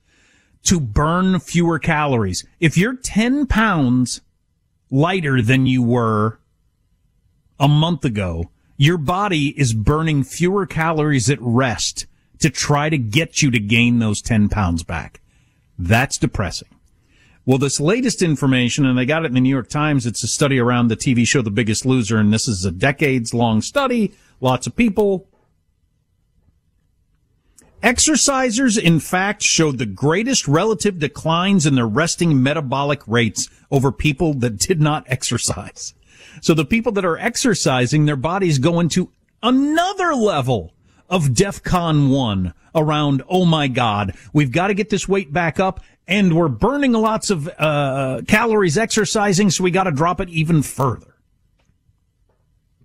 to 0.63 0.79
burn 0.79 1.39
fewer 1.39 1.79
calories. 1.79 2.45
If 2.59 2.77
you're 2.77 2.95
10 2.95 3.47
pounds 3.47 4.21
lighter 4.89 5.41
than 5.41 5.65
you 5.65 5.83
were 5.83 6.39
a 7.59 7.67
month 7.67 8.05
ago, 8.05 8.49
your 8.77 8.97
body 8.97 9.49
is 9.59 9.73
burning 9.73 10.23
fewer 10.23 10.65
calories 10.65 11.29
at 11.29 11.37
rest 11.41 12.05
to 12.39 12.49
try 12.49 12.89
to 12.89 12.97
get 12.97 13.41
you 13.41 13.51
to 13.51 13.59
gain 13.59 13.99
those 13.99 14.21
10 14.21 14.49
pounds 14.49 14.83
back. 14.83 15.21
That's 15.77 16.17
depressing. 16.17 16.69
Well, 17.45 17.57
this 17.57 17.79
latest 17.79 18.21
information, 18.21 18.85
and 18.85 18.97
they 18.97 19.05
got 19.05 19.23
it 19.23 19.27
in 19.27 19.33
the 19.33 19.41
New 19.41 19.49
York 19.49 19.69
Times, 19.69 20.05
it's 20.05 20.23
a 20.23 20.27
study 20.27 20.59
around 20.59 20.87
the 20.87 20.95
TV 20.95 21.27
show 21.27 21.41
The 21.41 21.51
Biggest 21.51 21.85
Loser, 21.85 22.17
and 22.17 22.31
this 22.31 22.47
is 22.47 22.63
a 22.63 22.71
decades 22.71 23.33
long 23.33 23.61
study, 23.61 24.13
lots 24.39 24.65
of 24.65 24.77
people. 24.77 25.27
Exercisers, 27.83 28.81
in 28.81 29.01
fact, 29.01 29.43
showed 29.43 29.77
the 29.77 29.85
greatest 29.85 30.47
relative 30.47 30.99
declines 30.99 31.65
in 31.65 31.75
their 31.75 31.87
resting 31.87 32.41
metabolic 32.41 33.05
rates 33.07 33.49
over 33.69 33.91
people 33.91 34.33
that 34.35 34.57
did 34.57 34.79
not 34.79 35.03
exercise. 35.07 35.93
So 36.41 36.53
the 36.53 36.63
people 36.63 36.93
that 36.93 37.03
are 37.03 37.17
exercising, 37.17 38.05
their 38.05 38.15
bodies 38.15 38.57
go 38.57 38.79
into 38.79 39.11
another 39.43 40.15
level 40.15 40.73
of 41.09 41.25
DEFCON 41.29 42.09
1 42.09 42.53
around, 42.73 43.21
oh 43.27 43.43
my 43.43 43.67
God, 43.67 44.15
we've 44.31 44.51
got 44.51 44.67
to 44.67 44.73
get 44.73 44.89
this 44.89 45.07
weight 45.07 45.33
back 45.33 45.59
up 45.59 45.81
and 46.07 46.35
we're 46.35 46.47
burning 46.47 46.93
lots 46.93 47.29
of 47.29 47.49
uh, 47.59 48.21
calories 48.27 48.77
exercising, 48.77 49.49
so 49.49 49.63
we 49.63 49.71
got 49.71 49.83
to 49.83 49.91
drop 49.91 50.21
it 50.21 50.29
even 50.29 50.61
further. 50.61 51.15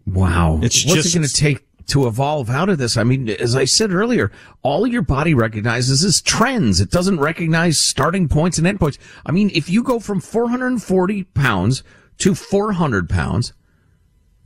Wow. 0.07 0.59
It's 0.63 0.85
What's 0.85 1.03
just- 1.03 1.15
it 1.15 1.19
going 1.19 1.29
to 1.29 1.35
take 1.35 1.68
to 1.89 2.07
evolve 2.07 2.49
out 2.49 2.69
of 2.69 2.79
this? 2.79 2.97
I 2.97 3.05
mean, 3.05 3.29
as 3.29 3.57
I 3.57 3.65
said 3.65 3.93
earlier, 3.93 4.31
all 4.63 4.87
your 4.87 5.03
body 5.03 5.35
recognizes 5.35 6.05
is 6.05 6.23
trends. 6.23 6.81
It 6.81 6.91
doesn't 6.91 7.21
recognize 7.21 7.79
starting 7.79 8.29
points 8.29 8.59
and 8.59 8.67
end 8.67 8.81
points. 8.81 8.99
I 9.27 9.33
mean, 9.33 9.51
if 9.55 9.69
you 9.69 9.83
go 9.83 9.99
from 9.99 10.21
440 10.21 11.25
pounds 11.25 11.83
to 12.19 12.35
400 12.35 13.09
pounds, 13.09 13.53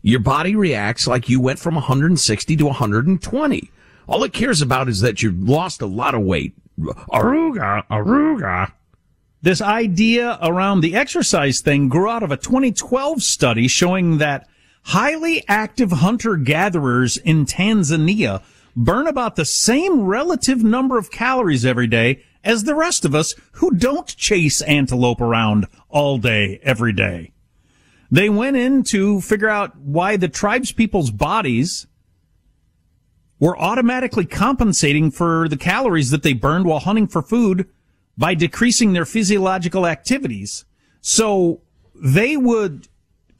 your 0.02 0.20
body 0.20 0.56
reacts 0.56 1.06
like 1.06 1.28
you 1.28 1.40
went 1.40 1.58
from 1.58 1.74
160 1.76 2.56
to 2.56 2.64
120. 2.64 3.70
All 4.08 4.24
it 4.24 4.32
cares 4.32 4.60
about 4.60 4.88
is 4.88 5.00
that 5.00 5.22
you 5.22 5.30
lost 5.30 5.80
a 5.80 5.86
lot 5.86 6.14
of 6.14 6.22
weight. 6.22 6.54
Aruga, 6.78 7.86
aruga. 7.88 8.72
This 9.42 9.60
idea 9.60 10.38
around 10.40 10.80
the 10.80 10.94
exercise 10.94 11.60
thing 11.60 11.88
grew 11.88 12.08
out 12.08 12.22
of 12.22 12.30
a 12.30 12.36
2012 12.36 13.22
study 13.22 13.68
showing 13.68 14.18
that 14.18 14.48
highly 14.82 15.44
active 15.48 15.92
hunter 15.92 16.36
gatherers 16.36 17.16
in 17.16 17.46
Tanzania 17.46 18.42
burn 18.74 19.06
about 19.06 19.36
the 19.36 19.44
same 19.44 20.02
relative 20.02 20.62
number 20.62 20.98
of 20.98 21.10
calories 21.10 21.64
every 21.64 21.86
day 21.86 22.22
as 22.44 22.64
the 22.64 22.74
rest 22.74 23.04
of 23.04 23.14
us 23.14 23.34
who 23.52 23.70
don't 23.72 24.16
chase 24.16 24.62
antelope 24.62 25.20
around 25.20 25.66
all 25.88 26.18
day, 26.18 26.58
every 26.62 26.92
day. 26.92 27.32
They 28.10 28.28
went 28.28 28.56
in 28.56 28.82
to 28.84 29.20
figure 29.20 29.48
out 29.48 29.78
why 29.78 30.16
the 30.16 30.28
tribes 30.28 30.72
people's 30.72 31.10
bodies 31.10 31.86
were 33.38 33.58
automatically 33.58 34.26
compensating 34.26 35.10
for 35.10 35.48
the 35.48 35.56
calories 35.56 36.10
that 36.10 36.22
they 36.22 36.32
burned 36.32 36.64
while 36.64 36.80
hunting 36.80 37.06
for 37.06 37.22
food 37.22 37.68
by 38.16 38.34
decreasing 38.34 38.92
their 38.92 39.04
physiological 39.04 39.86
activities. 39.86 40.64
So 41.00 41.62
they 41.94 42.36
would 42.36 42.88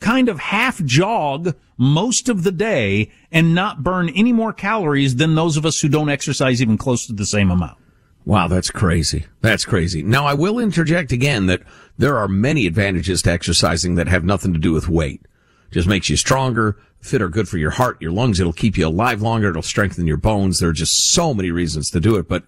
kind 0.03 0.29
of 0.29 0.39
half 0.39 0.85
jog 0.85 1.57
most 1.79 2.29
of 2.29 2.43
the 2.43 2.53
day 2.53 3.11
and 3.31 3.55
not 3.55 3.83
burn 3.83 4.11
any 4.11 4.33
more 4.33 4.53
calories 4.53 5.17
than 5.17 5.35
those 5.35 5.57
of 5.57 5.65
us 5.65 5.81
who 5.81 5.89
don't 5.89 6.11
exercise 6.11 6.61
even 6.61 6.77
close 6.77 7.07
to 7.07 7.13
the 7.15 7.25
same 7.25 7.51
amount. 7.51 7.79
Wow, 8.25 8.47
that's 8.49 8.71
crazy. 8.71 9.27
That's 9.41 9.65
crazy. 9.65 10.03
Now, 10.03 10.27
I 10.27 10.35
will 10.35 10.59
interject 10.59 11.11
again 11.11 11.47
that 11.47 11.63
there 11.99 12.19
are 12.19 12.29
many 12.29 12.67
advantages 12.67 13.23
to 13.23 13.33
exercising 13.33 13.97
that 13.97 14.09
have 14.09 14.25
nothing 14.25 14.53
to 14.53 14.59
do 14.59 14.73
with 14.73 14.89
weight. 14.89 15.23
Just 15.73 15.89
makes 15.89 16.09
you 16.09 16.17
stronger, 16.17 16.77
fitter, 17.01 17.29
good 17.29 17.49
for 17.49 17.59
your 17.59 17.71
heart, 17.71 18.01
your 18.01 18.13
lungs. 18.13 18.39
It'll 18.39 18.53
keep 18.53 18.77
you 18.77 18.87
alive 18.87 19.23
longer. 19.23 19.51
It'll 19.51 19.63
strengthen 19.63 20.07
your 20.07 20.19
bones. 20.19 20.61
There 20.61 20.69
are 20.69 20.75
just 20.75 21.11
so 21.11 21.35
many 21.35 21.51
reasons 21.51 21.91
to 21.91 22.01
do 22.01 22.17
it. 22.17 22.29
But 22.29 22.45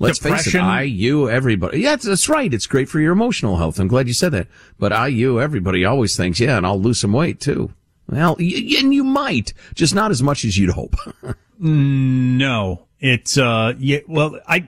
let's 0.00 0.18
face 0.18 0.32
it, 0.32 0.50
Depression. 0.50 0.60
I, 0.62 0.82
you, 0.82 1.30
everybody. 1.30 1.80
Yeah, 1.80 1.90
that's, 1.90 2.04
that's 2.06 2.28
right. 2.28 2.52
It's 2.52 2.66
great 2.66 2.88
for 2.88 2.98
your 2.98 3.12
emotional 3.12 3.56
health. 3.58 3.78
I'm 3.78 3.86
glad 3.86 4.08
you 4.08 4.14
said 4.14 4.32
that. 4.32 4.48
But 4.78 4.92
I, 4.92 5.06
you, 5.06 5.40
everybody 5.40 5.84
always 5.84 6.16
thinks, 6.16 6.40
yeah, 6.40 6.56
and 6.56 6.66
I'll 6.66 6.80
lose 6.80 7.00
some 7.00 7.12
weight 7.12 7.38
too. 7.40 7.72
Well, 8.08 8.34
y- 8.40 8.76
and 8.78 8.92
you 8.92 9.04
might, 9.04 9.52
just 9.74 9.94
not 9.94 10.10
as 10.10 10.20
much 10.20 10.44
as 10.44 10.58
you'd 10.58 10.70
hope. 10.70 10.96
No, 11.62 12.86
it's, 13.00 13.36
uh, 13.36 13.74
yeah, 13.78 13.98
well, 14.08 14.40
I, 14.48 14.66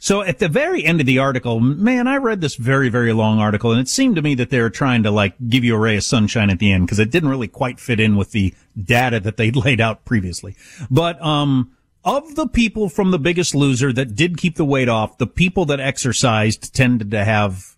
so 0.00 0.22
at 0.22 0.40
the 0.40 0.48
very 0.48 0.84
end 0.84 0.98
of 0.98 1.06
the 1.06 1.20
article, 1.20 1.60
man, 1.60 2.08
I 2.08 2.16
read 2.16 2.40
this 2.40 2.56
very, 2.56 2.88
very 2.88 3.12
long 3.12 3.38
article 3.38 3.70
and 3.70 3.80
it 3.80 3.88
seemed 3.88 4.16
to 4.16 4.22
me 4.22 4.34
that 4.34 4.50
they 4.50 4.60
were 4.60 4.68
trying 4.68 5.04
to 5.04 5.12
like 5.12 5.34
give 5.48 5.62
you 5.62 5.76
a 5.76 5.78
ray 5.78 5.96
of 5.96 6.02
sunshine 6.02 6.50
at 6.50 6.58
the 6.58 6.72
end 6.72 6.86
because 6.86 6.98
it 6.98 7.12
didn't 7.12 7.28
really 7.28 7.46
quite 7.46 7.78
fit 7.78 8.00
in 8.00 8.16
with 8.16 8.32
the 8.32 8.52
data 8.82 9.20
that 9.20 9.36
they'd 9.36 9.54
laid 9.64 9.80
out 9.80 10.04
previously. 10.04 10.56
But, 10.90 11.22
um, 11.22 11.70
of 12.04 12.34
the 12.36 12.46
people 12.46 12.88
from 12.88 13.10
the 13.10 13.18
biggest 13.18 13.54
loser 13.54 13.92
that 13.92 14.14
did 14.14 14.36
keep 14.36 14.56
the 14.56 14.64
weight 14.64 14.88
off, 14.88 15.18
the 15.18 15.26
people 15.26 15.64
that 15.66 15.80
exercised 15.80 16.74
tended 16.74 17.10
to 17.10 17.24
have 17.24 17.76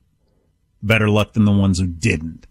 better 0.83 1.09
luck 1.09 1.33
than 1.33 1.45
the 1.45 1.53
ones 1.53 1.79
who 1.79 1.87
didn't. 1.87 2.47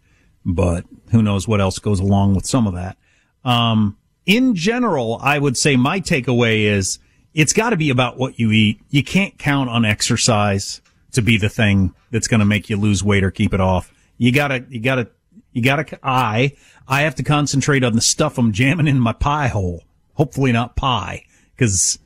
But 0.45 0.85
who 1.11 1.21
knows 1.21 1.47
what 1.47 1.61
else 1.61 1.79
goes 1.79 1.99
along 1.99 2.35
with 2.35 2.45
some 2.45 2.67
of 2.67 2.73
that. 2.73 2.97
Um, 3.43 3.97
in 4.25 4.55
general, 4.55 5.19
I 5.21 5.39
would 5.39 5.57
say 5.57 5.75
my 5.75 5.99
takeaway 5.99 6.63
is 6.63 6.99
it's 7.33 7.53
got 7.53 7.71
to 7.71 7.77
be 7.77 7.89
about 7.89 8.17
what 8.17 8.39
you 8.39 8.51
eat. 8.51 8.81
You 8.89 9.03
can't 9.03 9.37
count 9.37 9.69
on 9.69 9.85
exercise 9.85 10.81
to 11.11 11.21
be 11.21 11.37
the 11.37 11.49
thing 11.49 11.93
that's 12.11 12.27
going 12.27 12.39
to 12.39 12.45
make 12.45 12.69
you 12.69 12.77
lose 12.77 13.03
weight 13.03 13.23
or 13.23 13.31
keep 13.31 13.53
it 13.53 13.61
off. 13.61 13.93
You 14.17 14.31
gotta, 14.31 14.65
you 14.69 14.79
gotta, 14.81 15.09
you 15.53 15.61
gotta, 15.61 15.99
I, 16.03 16.55
I 16.87 17.01
have 17.01 17.15
to 17.15 17.23
concentrate 17.23 17.83
on 17.83 17.93
the 17.93 18.01
stuff 18.01 18.37
I'm 18.37 18.51
jamming 18.51 18.87
in 18.87 18.99
my 18.99 19.13
pie 19.13 19.47
hole. 19.47 19.83
Hopefully 20.15 20.51
not 20.51 20.75
pie, 20.75 21.23
because 21.59 21.99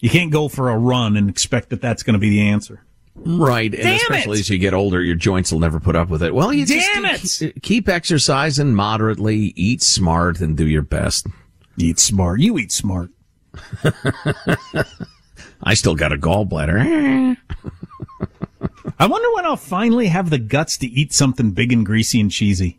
you 0.00 0.10
can't 0.10 0.30
go 0.30 0.48
for 0.48 0.68
a 0.70 0.76
run 0.76 1.16
and 1.16 1.30
expect 1.30 1.70
that 1.70 1.80
that's 1.80 2.02
going 2.02 2.12
to 2.12 2.20
be 2.20 2.28
the 2.28 2.42
answer. 2.48 2.84
Right, 3.14 3.72
and 3.72 3.82
Damn 3.82 3.96
especially 3.96 4.36
it! 4.36 4.40
as 4.40 4.50
you 4.50 4.58
get 4.58 4.74
older, 4.74 5.02
your 5.02 5.16
joints 5.16 5.50
will 5.50 5.58
never 5.58 5.80
put 5.80 5.96
up 5.96 6.08
with 6.08 6.22
it. 6.22 6.34
Well, 6.34 6.52
you 6.52 6.66
Damn 6.66 7.16
just 7.16 7.40
keep, 7.40 7.62
keep 7.62 7.88
exercising 7.88 8.74
moderately, 8.74 9.54
eat 9.56 9.82
smart, 9.82 10.40
and 10.40 10.56
do 10.56 10.68
your 10.68 10.82
best. 10.82 11.26
Eat 11.78 11.98
smart. 11.98 12.40
You 12.40 12.58
eat 12.58 12.70
smart. 12.70 13.10
I 15.62 15.74
still 15.74 15.96
got 15.96 16.12
a 16.12 16.16
gallbladder. 16.16 17.36
I 19.00 19.06
wonder 19.06 19.34
when 19.34 19.46
I'll 19.46 19.56
finally 19.56 20.06
have 20.08 20.30
the 20.30 20.38
guts 20.38 20.76
to 20.78 20.86
eat 20.86 21.12
something 21.12 21.50
big 21.52 21.72
and 21.72 21.84
greasy 21.84 22.20
and 22.20 22.30
cheesy. 22.30 22.78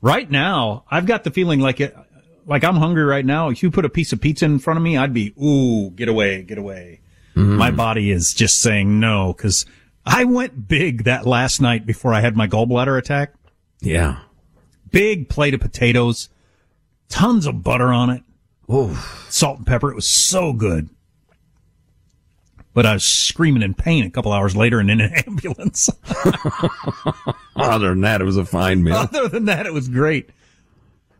Right 0.00 0.30
now, 0.30 0.84
I've 0.88 1.06
got 1.06 1.24
the 1.24 1.30
feeling 1.30 1.58
like 1.58 1.80
it, 1.80 1.96
like 2.46 2.64
I'm 2.64 2.76
hungry 2.76 3.04
right 3.04 3.24
now. 3.24 3.48
If 3.48 3.62
you 3.62 3.70
put 3.70 3.84
a 3.84 3.90
piece 3.90 4.12
of 4.12 4.20
pizza 4.20 4.44
in 4.44 4.58
front 4.58 4.78
of 4.78 4.82
me, 4.82 4.96
I'd 4.96 5.12
be, 5.12 5.34
ooh, 5.42 5.90
get 5.90 6.08
away, 6.08 6.42
get 6.42 6.58
away. 6.58 7.00
Mm-hmm. 7.34 7.56
My 7.56 7.70
body 7.70 8.10
is 8.10 8.32
just 8.32 8.62
saying 8.62 8.98
no, 8.98 9.34
cause 9.34 9.66
I 10.06 10.24
went 10.24 10.68
big 10.68 11.04
that 11.04 11.26
last 11.26 11.60
night 11.60 11.84
before 11.84 12.14
I 12.14 12.20
had 12.20 12.36
my 12.36 12.46
gallbladder 12.46 12.96
attack. 12.96 13.34
Yeah. 13.80 14.20
Big 14.90 15.28
plate 15.28 15.52
of 15.52 15.60
potatoes, 15.60 16.28
tons 17.08 17.46
of 17.46 17.62
butter 17.62 17.92
on 17.92 18.10
it. 18.10 18.22
Ooh. 18.72 18.94
Salt 19.28 19.58
and 19.58 19.66
pepper. 19.66 19.90
It 19.90 19.96
was 19.96 20.08
so 20.08 20.52
good. 20.52 20.88
But 22.72 22.86
I 22.86 22.92
was 22.92 23.04
screaming 23.04 23.62
in 23.62 23.74
pain 23.74 24.04
a 24.04 24.10
couple 24.10 24.32
hours 24.32 24.54
later 24.54 24.78
and 24.80 24.90
in 24.90 25.00
an 25.00 25.12
ambulance. 25.26 25.88
Other 27.56 27.88
than 27.90 28.02
that, 28.02 28.20
it 28.20 28.24
was 28.24 28.36
a 28.36 28.44
fine 28.44 28.82
meal. 28.82 28.96
Other 28.96 29.28
than 29.28 29.46
that, 29.46 29.66
it 29.66 29.72
was 29.72 29.88
great. 29.88 30.30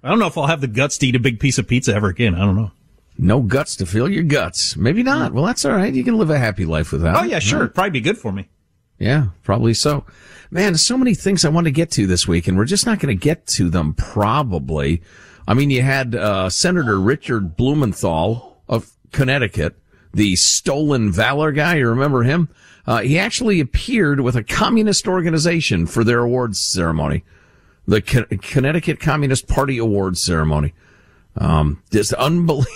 I 0.07 0.11
don't 0.11 0.21
know 0.21 0.29
if 0.29 0.38
I'll 0.38 0.47
have 0.47 0.61
the 0.61 0.69
guts 0.69 0.99
to 0.99 1.07
eat 1.09 1.16
a 1.16 1.21
big 1.21 1.40
piece 1.40 1.59
of 1.59 1.66
pizza 1.66 1.92
ever 1.92 2.07
again. 2.07 2.37
I 2.37 2.45
don't 2.45 2.55
know. 2.55 2.71
No 3.19 3.40
guts 3.40 3.75
to 3.77 3.87
fill 3.87 4.09
your 4.09 4.23
guts. 4.23 4.77
Maybe 4.77 5.03
not. 5.03 5.33
Well, 5.33 5.45
that's 5.45 5.64
all 5.64 5.73
right. 5.73 5.92
You 5.92 6.05
can 6.05 6.16
live 6.16 6.31
a 6.31 6.38
happy 6.38 6.64
life 6.64 6.92
without. 6.92 7.16
Oh 7.16 7.25
yeah, 7.25 7.40
sure. 7.40 7.62
Right? 7.62 7.75
Probably 7.75 7.90
be 7.90 8.01
good 8.01 8.16
for 8.16 8.31
me. 8.31 8.49
Yeah, 9.01 9.29
probably 9.42 9.75
so. 9.75 10.05
Man, 10.53 10.77
so 10.77 10.97
many 10.97 11.14
things 11.14 11.45
I 11.45 11.49
want 11.49 11.64
to 11.66 11.73
get 11.73 11.90
to 11.92 12.07
this 12.07 12.29
week, 12.29 12.47
and 12.47 12.57
we're 12.57 12.66
just 12.66 12.87
not 12.87 13.01
going 13.01 13.19
to 13.19 13.21
get 13.21 13.49
to 13.49 13.69
them 13.69 13.95
probably. 13.95 15.03
I 15.49 15.55
mean, 15.55 15.71
you 15.71 15.83
had 15.83 16.14
uh, 16.14 16.51
Senator 16.51 17.01
Richard 17.01 17.57
Blumenthal 17.57 18.59
of 18.69 18.92
Connecticut, 19.11 19.75
the 20.14 20.37
stolen 20.37 21.11
valor 21.11 21.51
guy. 21.51 21.77
You 21.77 21.88
remember 21.88 22.23
him? 22.23 22.49
Uh, 22.87 23.01
he 23.01 23.19
actually 23.19 23.59
appeared 23.59 24.21
with 24.21 24.37
a 24.37 24.45
communist 24.45 25.09
organization 25.09 25.87
for 25.87 26.05
their 26.05 26.21
awards 26.21 26.61
ceremony, 26.61 27.25
the 27.87 28.01
Con- 28.01 28.27
Connecticut 28.42 29.01
Communist 29.01 29.49
Party 29.49 29.79
Awards 29.79 30.22
ceremony. 30.22 30.75
Um, 31.38 31.83
just 31.90 32.12
unbelievable. 32.14 32.66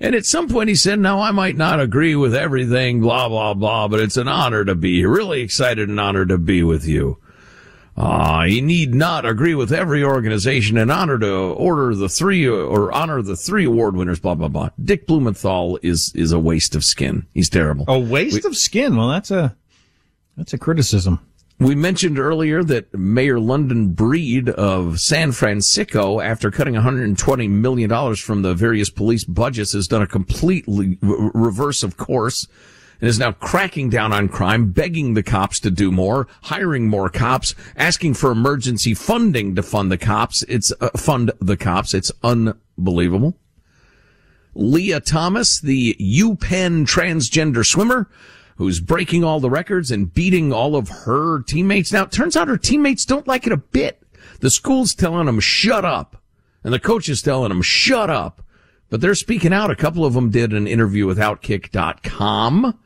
And 0.00 0.14
at 0.14 0.24
some 0.24 0.48
point 0.48 0.70
he 0.70 0.74
said, 0.74 0.98
now 0.98 1.20
I 1.20 1.30
might 1.30 1.56
not 1.56 1.78
agree 1.78 2.16
with 2.16 2.34
everything, 2.34 3.00
blah, 3.00 3.28
blah, 3.28 3.54
blah, 3.54 3.88
but 3.88 4.00
it's 4.00 4.16
an 4.16 4.28
honor 4.28 4.64
to 4.64 4.74
be 4.74 4.96
here. 4.96 5.10
Really 5.10 5.42
excited 5.42 5.88
and 5.88 6.00
honored 6.00 6.30
to 6.30 6.38
be 6.38 6.62
with 6.62 6.86
you. 6.86 7.18
Uh, 7.96 8.44
he 8.44 8.60
need 8.60 8.92
not 8.92 9.24
agree 9.24 9.54
with 9.54 9.72
every 9.72 10.02
organization 10.02 10.76
and 10.76 10.90
honor 10.90 11.16
to 11.16 11.32
order 11.32 11.94
the 11.94 12.08
three 12.08 12.44
or 12.48 12.90
honor 12.90 13.22
the 13.22 13.36
three 13.36 13.66
award 13.66 13.94
winners. 13.94 14.18
Blah 14.18 14.34
blah 14.34 14.48
blah. 14.48 14.70
Dick 14.82 15.06
Blumenthal 15.06 15.78
is 15.80 16.10
is 16.12 16.32
a 16.32 16.38
waste 16.40 16.74
of 16.74 16.84
skin. 16.84 17.24
He's 17.34 17.48
terrible. 17.48 17.84
A 17.86 17.96
waste 17.96 18.42
we, 18.42 18.48
of 18.48 18.56
skin. 18.56 18.96
Well, 18.96 19.10
that's 19.10 19.30
a 19.30 19.54
that's 20.36 20.52
a 20.52 20.58
criticism. 20.58 21.20
We 21.64 21.74
mentioned 21.74 22.18
earlier 22.18 22.62
that 22.62 22.92
Mayor 22.92 23.40
London 23.40 23.94
Breed 23.94 24.50
of 24.50 25.00
San 25.00 25.32
Francisco, 25.32 26.20
after 26.20 26.50
cutting 26.50 26.74
$120 26.74 27.48
million 27.48 28.14
from 28.16 28.42
the 28.42 28.52
various 28.52 28.90
police 28.90 29.24
budgets, 29.24 29.72
has 29.72 29.88
done 29.88 30.02
a 30.02 30.06
completely 30.06 30.98
reverse 31.00 31.82
of 31.82 31.96
course 31.96 32.46
and 33.00 33.08
is 33.08 33.18
now 33.18 33.32
cracking 33.32 33.88
down 33.88 34.12
on 34.12 34.28
crime, 34.28 34.72
begging 34.72 35.14
the 35.14 35.22
cops 35.22 35.58
to 35.60 35.70
do 35.70 35.90
more, 35.90 36.28
hiring 36.42 36.86
more 36.86 37.08
cops, 37.08 37.54
asking 37.76 38.12
for 38.12 38.30
emergency 38.30 38.92
funding 38.92 39.54
to 39.54 39.62
fund 39.62 39.90
the 39.90 39.96
cops. 39.96 40.42
It's 40.42 40.70
uh, 40.82 40.90
fund 40.98 41.32
the 41.40 41.56
cops. 41.56 41.94
It's 41.94 42.12
unbelievable. 42.22 43.38
Lia 44.54 45.00
Thomas, 45.00 45.60
the 45.60 45.96
UPenn 45.98 46.84
transgender 46.84 47.64
swimmer, 47.64 48.10
who's 48.56 48.80
breaking 48.80 49.24
all 49.24 49.40
the 49.40 49.50
records 49.50 49.90
and 49.90 50.12
beating 50.12 50.52
all 50.52 50.76
of 50.76 50.88
her 50.88 51.42
teammates. 51.42 51.92
Now, 51.92 52.04
it 52.04 52.12
turns 52.12 52.36
out 52.36 52.48
her 52.48 52.56
teammates 52.56 53.04
don't 53.04 53.26
like 53.26 53.46
it 53.46 53.52
a 53.52 53.56
bit. 53.56 54.02
The 54.40 54.50
school's 54.50 54.94
telling 54.94 55.26
them, 55.26 55.40
shut 55.40 55.84
up. 55.84 56.16
And 56.62 56.72
the 56.72 56.78
coach 56.78 57.08
is 57.08 57.22
telling 57.22 57.50
them, 57.50 57.62
shut 57.62 58.10
up. 58.10 58.42
But 58.90 59.00
they're 59.00 59.14
speaking 59.14 59.52
out. 59.52 59.70
A 59.70 59.76
couple 59.76 60.04
of 60.04 60.14
them 60.14 60.30
did 60.30 60.52
an 60.52 60.66
interview 60.66 61.06
with 61.06 61.18
Outkick.com 61.18 62.78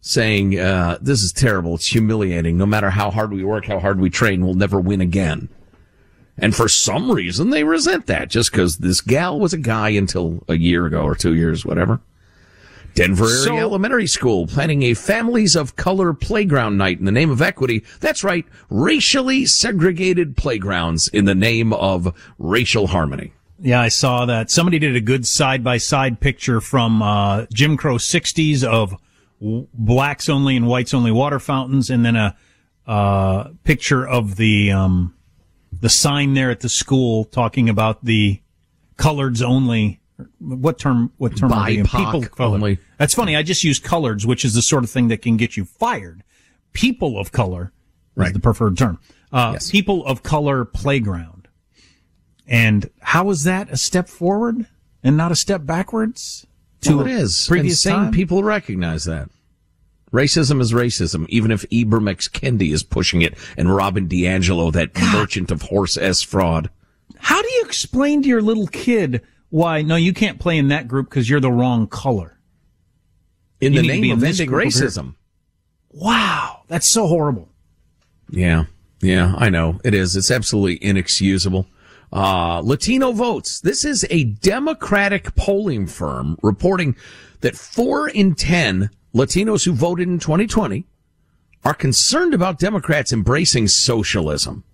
saying, 0.00 0.58
uh, 0.58 0.98
this 1.00 1.22
is 1.22 1.32
terrible. 1.32 1.74
It's 1.74 1.88
humiliating. 1.88 2.56
No 2.56 2.66
matter 2.66 2.90
how 2.90 3.10
hard 3.10 3.32
we 3.32 3.44
work, 3.44 3.66
how 3.66 3.80
hard 3.80 4.00
we 4.00 4.10
train, 4.10 4.44
we'll 4.44 4.54
never 4.54 4.80
win 4.80 5.00
again. 5.00 5.48
And 6.38 6.54
for 6.54 6.68
some 6.68 7.10
reason, 7.10 7.50
they 7.50 7.64
resent 7.64 8.06
that 8.06 8.30
just 8.30 8.52
because 8.52 8.78
this 8.78 9.00
gal 9.00 9.40
was 9.40 9.52
a 9.52 9.58
guy 9.58 9.90
until 9.90 10.44
a 10.46 10.54
year 10.54 10.86
ago 10.86 11.02
or 11.02 11.16
two 11.16 11.34
years, 11.34 11.66
whatever. 11.66 12.00
Denver 12.94 13.26
Area 13.26 13.36
so, 13.36 13.56
Elementary 13.56 14.06
School 14.06 14.46
planning 14.46 14.82
a 14.82 14.94
Families 14.94 15.54
of 15.54 15.76
Color 15.76 16.14
playground 16.14 16.76
night 16.76 16.98
in 16.98 17.04
the 17.04 17.12
name 17.12 17.30
of 17.30 17.40
equity. 17.40 17.84
That's 18.00 18.24
right, 18.24 18.44
racially 18.70 19.46
segregated 19.46 20.36
playgrounds 20.36 21.08
in 21.08 21.24
the 21.24 21.34
name 21.34 21.72
of 21.72 22.14
racial 22.38 22.88
harmony. 22.88 23.32
Yeah, 23.60 23.80
I 23.80 23.88
saw 23.88 24.26
that. 24.26 24.50
Somebody 24.50 24.78
did 24.78 24.94
a 24.94 25.00
good 25.00 25.26
side 25.26 25.64
by 25.64 25.78
side 25.78 26.20
picture 26.20 26.60
from 26.60 27.02
uh, 27.02 27.46
Jim 27.52 27.76
Crow 27.76 27.96
60s 27.96 28.62
of 28.64 28.94
blacks 29.40 30.28
only 30.28 30.56
and 30.56 30.66
whites 30.66 30.94
only 30.94 31.10
water 31.10 31.38
fountains, 31.38 31.90
and 31.90 32.04
then 32.04 32.16
a 32.16 32.36
uh, 32.86 33.50
picture 33.64 34.06
of 34.06 34.36
the 34.36 34.72
um, 34.72 35.14
the 35.72 35.88
sign 35.88 36.34
there 36.34 36.50
at 36.50 36.60
the 36.60 36.68
school 36.68 37.24
talking 37.24 37.68
about 37.68 38.04
the 38.04 38.40
coloreds 38.96 39.42
only 39.42 40.00
what 40.38 40.78
term? 40.78 41.12
What 41.18 41.36
term? 41.36 41.50
People 41.84 42.24
only. 42.38 42.78
That's 42.98 43.14
funny. 43.14 43.36
I 43.36 43.42
just 43.42 43.62
use 43.64 43.78
coloreds, 43.78 44.24
which 44.24 44.44
is 44.44 44.54
the 44.54 44.62
sort 44.62 44.84
of 44.84 44.90
thing 44.90 45.08
that 45.08 45.22
can 45.22 45.36
get 45.36 45.56
you 45.56 45.64
fired. 45.64 46.24
People 46.72 47.18
of 47.18 47.32
color 47.32 47.72
right. 48.14 48.28
is 48.28 48.32
the 48.32 48.40
preferred 48.40 48.76
term. 48.76 48.98
Uh, 49.32 49.50
yes. 49.54 49.70
People 49.70 50.04
of 50.06 50.22
color 50.22 50.64
playground. 50.64 51.48
And 52.46 52.90
how 53.00 53.30
is 53.30 53.44
that 53.44 53.70
a 53.70 53.76
step 53.76 54.08
forward 54.08 54.66
and 55.02 55.16
not 55.16 55.30
a 55.30 55.36
step 55.36 55.66
backwards? 55.66 56.46
To 56.82 56.98
well, 56.98 57.06
it 57.06 57.12
is. 57.12 57.46
Previous 57.46 57.84
and 57.86 57.94
time? 57.94 58.12
people 58.12 58.42
recognize 58.42 59.04
that. 59.04 59.28
Racism 60.12 60.60
is 60.60 60.72
racism, 60.72 61.26
even 61.28 61.50
if 61.50 61.68
Ibram 61.68 62.08
X. 62.08 62.28
Kendi 62.28 62.72
is 62.72 62.82
pushing 62.82 63.20
it 63.20 63.34
and 63.58 63.74
Robin 63.74 64.08
DiAngelo, 64.08 64.72
that 64.72 64.96
merchant 65.12 65.50
of 65.50 65.62
horse 65.62 65.98
S 65.98 66.22
fraud. 66.22 66.70
How 67.18 67.42
do 67.42 67.48
you 67.52 67.62
explain 67.64 68.22
to 68.22 68.28
your 68.28 68.40
little 68.40 68.68
kid 68.68 69.22
why, 69.50 69.82
no, 69.82 69.96
you 69.96 70.12
can't 70.12 70.38
play 70.38 70.58
in 70.58 70.68
that 70.68 70.88
group 70.88 71.08
because 71.08 71.28
you're 71.28 71.40
the 71.40 71.52
wrong 71.52 71.86
color. 71.86 72.38
In 73.60 73.72
you 73.72 73.82
the 73.82 73.88
name 73.88 74.12
of 74.12 74.22
ending 74.22 74.50
racism. 74.50 75.14
Wow. 75.90 76.62
That's 76.68 76.92
so 76.92 77.06
horrible. 77.06 77.48
Yeah. 78.30 78.64
Yeah, 79.00 79.34
I 79.36 79.48
know. 79.48 79.80
It 79.84 79.94
is. 79.94 80.16
It's 80.16 80.30
absolutely 80.30 80.82
inexcusable. 80.84 81.66
Uh, 82.12 82.60
Latino 82.64 83.12
votes. 83.12 83.60
This 83.60 83.84
is 83.84 84.06
a 84.10 84.24
Democratic 84.24 85.34
polling 85.34 85.86
firm 85.86 86.38
reporting 86.42 86.96
that 87.40 87.56
four 87.56 88.08
in 88.08 88.34
10 88.34 88.90
Latinos 89.14 89.64
who 89.64 89.72
voted 89.72 90.08
in 90.08 90.18
2020 90.18 90.84
are 91.64 91.74
concerned 91.74 92.34
about 92.34 92.58
Democrats 92.58 93.12
embracing 93.12 93.68
socialism. 93.68 94.64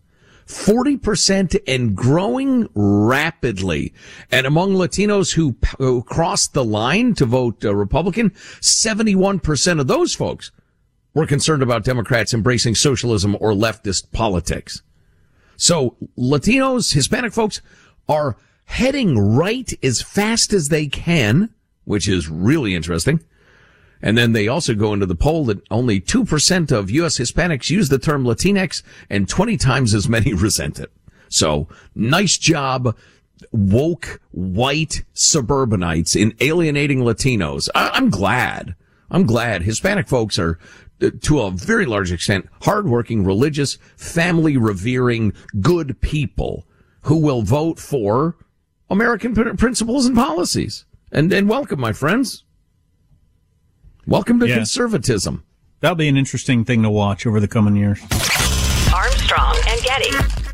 40% 0.46 1.60
and 1.66 1.96
growing 1.96 2.68
rapidly. 2.74 3.94
And 4.30 4.46
among 4.46 4.74
Latinos 4.74 5.34
who, 5.34 5.56
who 5.78 6.02
crossed 6.02 6.52
the 6.52 6.64
line 6.64 7.14
to 7.14 7.24
vote 7.24 7.64
uh, 7.64 7.74
Republican, 7.74 8.30
71% 8.30 9.80
of 9.80 9.86
those 9.86 10.14
folks 10.14 10.50
were 11.14 11.26
concerned 11.26 11.62
about 11.62 11.84
Democrats 11.84 12.34
embracing 12.34 12.74
socialism 12.74 13.36
or 13.40 13.52
leftist 13.52 14.10
politics. 14.12 14.82
So 15.56 15.96
Latinos, 16.18 16.92
Hispanic 16.92 17.32
folks 17.32 17.60
are 18.08 18.36
heading 18.66 19.18
right 19.18 19.72
as 19.82 20.02
fast 20.02 20.52
as 20.52 20.68
they 20.68 20.88
can, 20.88 21.50
which 21.84 22.08
is 22.08 22.28
really 22.28 22.74
interesting. 22.74 23.20
And 24.04 24.18
then 24.18 24.32
they 24.32 24.48
also 24.48 24.74
go 24.74 24.92
into 24.92 25.06
the 25.06 25.14
poll 25.14 25.46
that 25.46 25.62
only 25.70 25.98
2% 25.98 26.70
of 26.70 26.90
U.S. 26.90 27.18
Hispanics 27.18 27.70
use 27.70 27.88
the 27.88 27.98
term 27.98 28.24
Latinx 28.24 28.82
and 29.08 29.26
20 29.26 29.56
times 29.56 29.94
as 29.94 30.10
many 30.10 30.34
resent 30.34 30.78
it. 30.78 30.92
So 31.30 31.68
nice 31.94 32.36
job, 32.36 32.94
woke 33.50 34.20
white 34.30 35.04
suburbanites 35.14 36.14
in 36.14 36.34
alienating 36.42 37.00
Latinos. 37.00 37.70
I- 37.74 37.96
am 37.96 38.10
glad. 38.10 38.74
I'm 39.10 39.24
glad 39.24 39.62
Hispanic 39.62 40.06
folks 40.06 40.38
are 40.38 40.58
uh, 41.00 41.10
to 41.22 41.40
a 41.40 41.50
very 41.50 41.86
large 41.86 42.12
extent 42.12 42.46
hardworking, 42.60 43.24
religious, 43.24 43.78
family 43.96 44.58
revering, 44.58 45.32
good 45.62 45.98
people 46.02 46.66
who 47.04 47.16
will 47.16 47.40
vote 47.40 47.78
for 47.78 48.36
American 48.90 49.34
principles 49.56 50.04
and 50.04 50.14
policies. 50.14 50.84
And, 51.10 51.32
and 51.32 51.48
welcome, 51.48 51.80
my 51.80 51.94
friends. 51.94 52.43
Welcome 54.06 54.38
to 54.40 54.48
yeah. 54.48 54.56
conservatism. 54.56 55.44
That'll 55.80 55.96
be 55.96 56.08
an 56.08 56.16
interesting 56.18 56.64
thing 56.64 56.82
to 56.82 56.90
watch 56.90 57.26
over 57.26 57.40
the 57.40 57.48
coming 57.48 57.74
years. 57.74 58.00
Armstrong 58.94 59.56
and 59.66 59.80
Getty. 59.80 60.53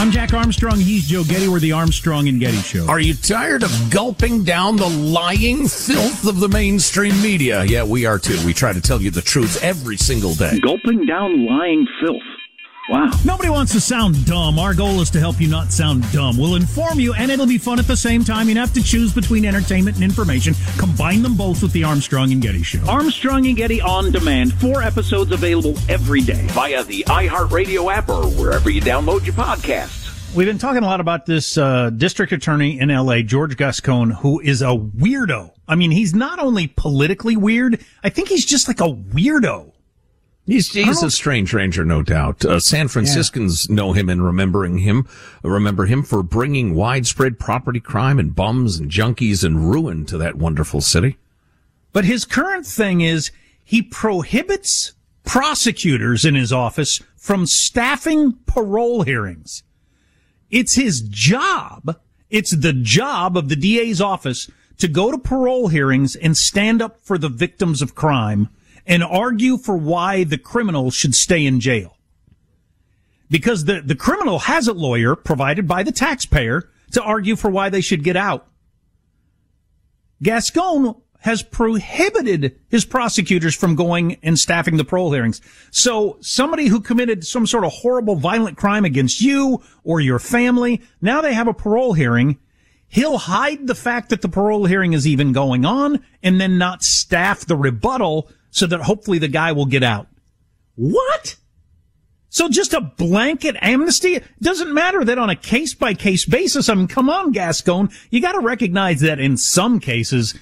I'm 0.00 0.10
Jack 0.10 0.32
Armstrong. 0.32 0.78
He's 0.78 1.06
Joe 1.06 1.24
Getty. 1.24 1.46
We're 1.46 1.60
the 1.60 1.72
Armstrong 1.72 2.26
and 2.26 2.40
Getty 2.40 2.56
Show. 2.56 2.86
Are 2.86 2.98
you 2.98 3.12
tired 3.12 3.62
of 3.62 3.90
gulping 3.90 4.44
down 4.44 4.76
the 4.76 4.88
lying 4.88 5.68
filth 5.68 6.26
of 6.26 6.40
the 6.40 6.48
mainstream 6.48 7.20
media? 7.20 7.64
Yeah, 7.64 7.84
we 7.84 8.06
are 8.06 8.18
too. 8.18 8.42
We 8.46 8.54
try 8.54 8.72
to 8.72 8.80
tell 8.80 9.02
you 9.02 9.10
the 9.10 9.20
truth 9.20 9.62
every 9.62 9.98
single 9.98 10.32
day. 10.32 10.58
Gulping 10.60 11.04
down 11.04 11.44
lying 11.44 11.86
filth. 12.02 12.22
Wow. 12.90 13.12
Nobody 13.24 13.50
wants 13.50 13.70
to 13.74 13.80
sound 13.80 14.26
dumb. 14.26 14.58
Our 14.58 14.74
goal 14.74 15.00
is 15.00 15.10
to 15.10 15.20
help 15.20 15.40
you 15.40 15.46
not 15.46 15.70
sound 15.70 16.10
dumb. 16.10 16.36
We'll 16.36 16.56
inform 16.56 16.98
you, 16.98 17.14
and 17.14 17.30
it'll 17.30 17.46
be 17.46 17.56
fun 17.56 17.78
at 17.78 17.86
the 17.86 17.96
same 17.96 18.24
time. 18.24 18.48
You 18.48 18.56
have 18.56 18.72
to 18.72 18.82
choose 18.82 19.14
between 19.14 19.44
entertainment 19.44 19.94
and 19.94 20.02
information. 20.02 20.54
Combine 20.76 21.22
them 21.22 21.36
both 21.36 21.62
with 21.62 21.70
the 21.70 21.84
Armstrong 21.84 22.32
and 22.32 22.42
Getty 22.42 22.64
Show. 22.64 22.84
Armstrong 22.88 23.46
and 23.46 23.56
Getty 23.56 23.80
on 23.80 24.10
demand. 24.10 24.54
Four 24.54 24.82
episodes 24.82 25.30
available 25.30 25.76
every 25.88 26.20
day 26.20 26.44
via 26.48 26.82
the 26.82 27.04
iHeartRadio 27.04 27.94
app 27.94 28.08
or 28.08 28.26
wherever 28.26 28.68
you 28.68 28.80
download 28.80 29.24
your 29.24 29.34
podcasts. 29.34 30.34
We've 30.34 30.48
been 30.48 30.58
talking 30.58 30.82
a 30.82 30.86
lot 30.86 31.00
about 31.00 31.26
this 31.26 31.56
uh, 31.56 31.90
district 31.90 32.32
attorney 32.32 32.80
in 32.80 32.88
LA, 32.88 33.22
George 33.22 33.56
Gascon, 33.56 34.10
who 34.10 34.40
is 34.40 34.62
a 34.62 34.76
weirdo. 34.76 35.52
I 35.68 35.76
mean, 35.76 35.92
he's 35.92 36.12
not 36.12 36.40
only 36.40 36.66
politically 36.66 37.36
weird, 37.36 37.84
I 38.02 38.08
think 38.08 38.28
he's 38.28 38.44
just 38.44 38.66
like 38.66 38.80
a 38.80 38.92
weirdo. 38.92 39.69
He's, 40.50 40.72
he's 40.72 41.00
a 41.04 41.12
strange 41.12 41.54
ranger, 41.54 41.84
no 41.84 42.02
doubt. 42.02 42.44
Uh, 42.44 42.58
San 42.58 42.88
Franciscans 42.88 43.68
yeah. 43.68 43.76
know 43.76 43.92
him 43.92 44.08
and 44.08 44.20
remembering 44.20 44.78
him, 44.78 45.06
remember 45.44 45.86
him 45.86 46.02
for 46.02 46.24
bringing 46.24 46.74
widespread 46.74 47.38
property 47.38 47.78
crime 47.78 48.18
and 48.18 48.34
bums 48.34 48.76
and 48.76 48.90
junkies 48.90 49.44
and 49.44 49.70
ruin 49.70 50.04
to 50.06 50.18
that 50.18 50.34
wonderful 50.34 50.80
city. 50.80 51.18
But 51.92 52.04
his 52.04 52.24
current 52.24 52.66
thing 52.66 53.00
is 53.00 53.30
he 53.62 53.80
prohibits 53.80 54.94
prosecutors 55.24 56.24
in 56.24 56.34
his 56.34 56.52
office 56.52 57.00
from 57.16 57.46
staffing 57.46 58.32
parole 58.46 59.02
hearings. 59.02 59.62
It's 60.50 60.74
his 60.74 61.00
job. 61.00 61.96
It's 62.28 62.50
the 62.50 62.72
job 62.72 63.36
of 63.36 63.50
the 63.50 63.56
DA's 63.56 64.00
office 64.00 64.50
to 64.78 64.88
go 64.88 65.12
to 65.12 65.18
parole 65.18 65.68
hearings 65.68 66.16
and 66.16 66.36
stand 66.36 66.82
up 66.82 67.00
for 67.02 67.18
the 67.18 67.28
victims 67.28 67.82
of 67.82 67.94
crime 67.94 68.48
and 68.86 69.02
argue 69.02 69.56
for 69.56 69.76
why 69.76 70.24
the 70.24 70.38
criminal 70.38 70.90
should 70.90 71.14
stay 71.14 71.44
in 71.44 71.60
jail. 71.60 71.96
Because 73.30 73.64
the, 73.64 73.80
the 73.80 73.94
criminal 73.94 74.40
has 74.40 74.66
a 74.66 74.72
lawyer 74.72 75.14
provided 75.14 75.68
by 75.68 75.82
the 75.82 75.92
taxpayer 75.92 76.68
to 76.92 77.02
argue 77.02 77.36
for 77.36 77.50
why 77.50 77.68
they 77.68 77.80
should 77.80 78.02
get 78.02 78.16
out. 78.16 78.46
Gascon 80.22 80.96
has 81.20 81.42
prohibited 81.42 82.58
his 82.68 82.84
prosecutors 82.84 83.54
from 83.54 83.76
going 83.76 84.16
and 84.22 84.38
staffing 84.38 84.76
the 84.76 84.84
parole 84.84 85.12
hearings. 85.12 85.40
So 85.70 86.16
somebody 86.20 86.66
who 86.66 86.80
committed 86.80 87.26
some 87.26 87.46
sort 87.46 87.64
of 87.64 87.72
horrible 87.72 88.16
violent 88.16 88.56
crime 88.56 88.84
against 88.84 89.20
you 89.20 89.62
or 89.84 90.00
your 90.00 90.18
family, 90.18 90.80
now 91.00 91.20
they 91.20 91.34
have 91.34 91.48
a 91.48 91.54
parole 91.54 91.92
hearing. 91.92 92.38
He'll 92.88 93.18
hide 93.18 93.66
the 93.66 93.74
fact 93.74 94.08
that 94.08 94.22
the 94.22 94.28
parole 94.28 94.64
hearing 94.64 94.94
is 94.94 95.06
even 95.06 95.32
going 95.32 95.64
on 95.64 96.02
and 96.22 96.40
then 96.40 96.58
not 96.58 96.82
staff 96.82 97.44
the 97.44 97.56
rebuttal 97.56 98.30
so 98.50 98.66
that 98.66 98.82
hopefully 98.82 99.18
the 99.18 99.28
guy 99.28 99.52
will 99.52 99.66
get 99.66 99.82
out. 99.82 100.08
What? 100.76 101.36
So 102.28 102.48
just 102.48 102.72
a 102.74 102.80
blanket 102.80 103.56
amnesty? 103.60 104.14
It 104.14 104.24
doesn't 104.40 104.72
matter 104.72 105.04
that 105.04 105.18
on 105.18 105.30
a 105.30 105.36
case 105.36 105.74
by 105.74 105.94
case 105.94 106.24
basis. 106.24 106.68
I 106.68 106.74
mean, 106.74 106.86
come 106.86 107.10
on, 107.10 107.32
Gascon. 107.32 107.90
You 108.10 108.20
got 108.22 108.32
to 108.32 108.40
recognize 108.40 109.00
that 109.00 109.18
in 109.18 109.36
some 109.36 109.80
cases, 109.80 110.38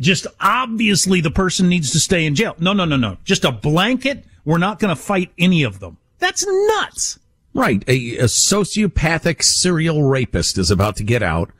just 0.00 0.26
obviously 0.40 1.20
the 1.20 1.30
person 1.30 1.68
needs 1.68 1.92
to 1.92 2.00
stay 2.00 2.26
in 2.26 2.34
jail. 2.34 2.56
No, 2.58 2.72
no, 2.72 2.84
no, 2.84 2.96
no. 2.96 3.16
Just 3.24 3.44
a 3.44 3.52
blanket. 3.52 4.24
We're 4.44 4.58
not 4.58 4.80
to 4.80 4.96
fight 4.96 5.30
any 5.38 5.62
of 5.62 5.78
them. 5.78 5.98
That's 6.18 6.44
nuts. 6.46 7.20
Right. 7.54 7.84
A, 7.88 8.16
a 8.16 8.24
sociopathic 8.24 9.42
serial 9.42 10.02
rapist 10.02 10.58
is 10.58 10.70
about 10.70 10.96
to 10.96 11.04
get 11.04 11.22
out 11.22 11.50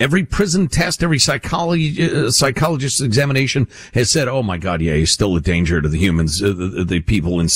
Every 0.00 0.24
prison 0.24 0.68
test, 0.68 1.02
every 1.02 1.18
psychology, 1.18 2.08
uh, 2.08 2.30
psychologist's 2.30 3.00
examination 3.00 3.66
has 3.94 4.10
said, 4.10 4.28
"Oh 4.28 4.44
my 4.44 4.56
God, 4.56 4.80
yeah, 4.80 4.94
he's 4.94 5.10
still 5.10 5.34
a 5.34 5.40
danger 5.40 5.82
to 5.82 5.88
the 5.88 5.98
humans, 5.98 6.40
uh, 6.40 6.52
the, 6.52 6.84
the, 6.84 7.00
people, 7.00 7.40
in, 7.40 7.48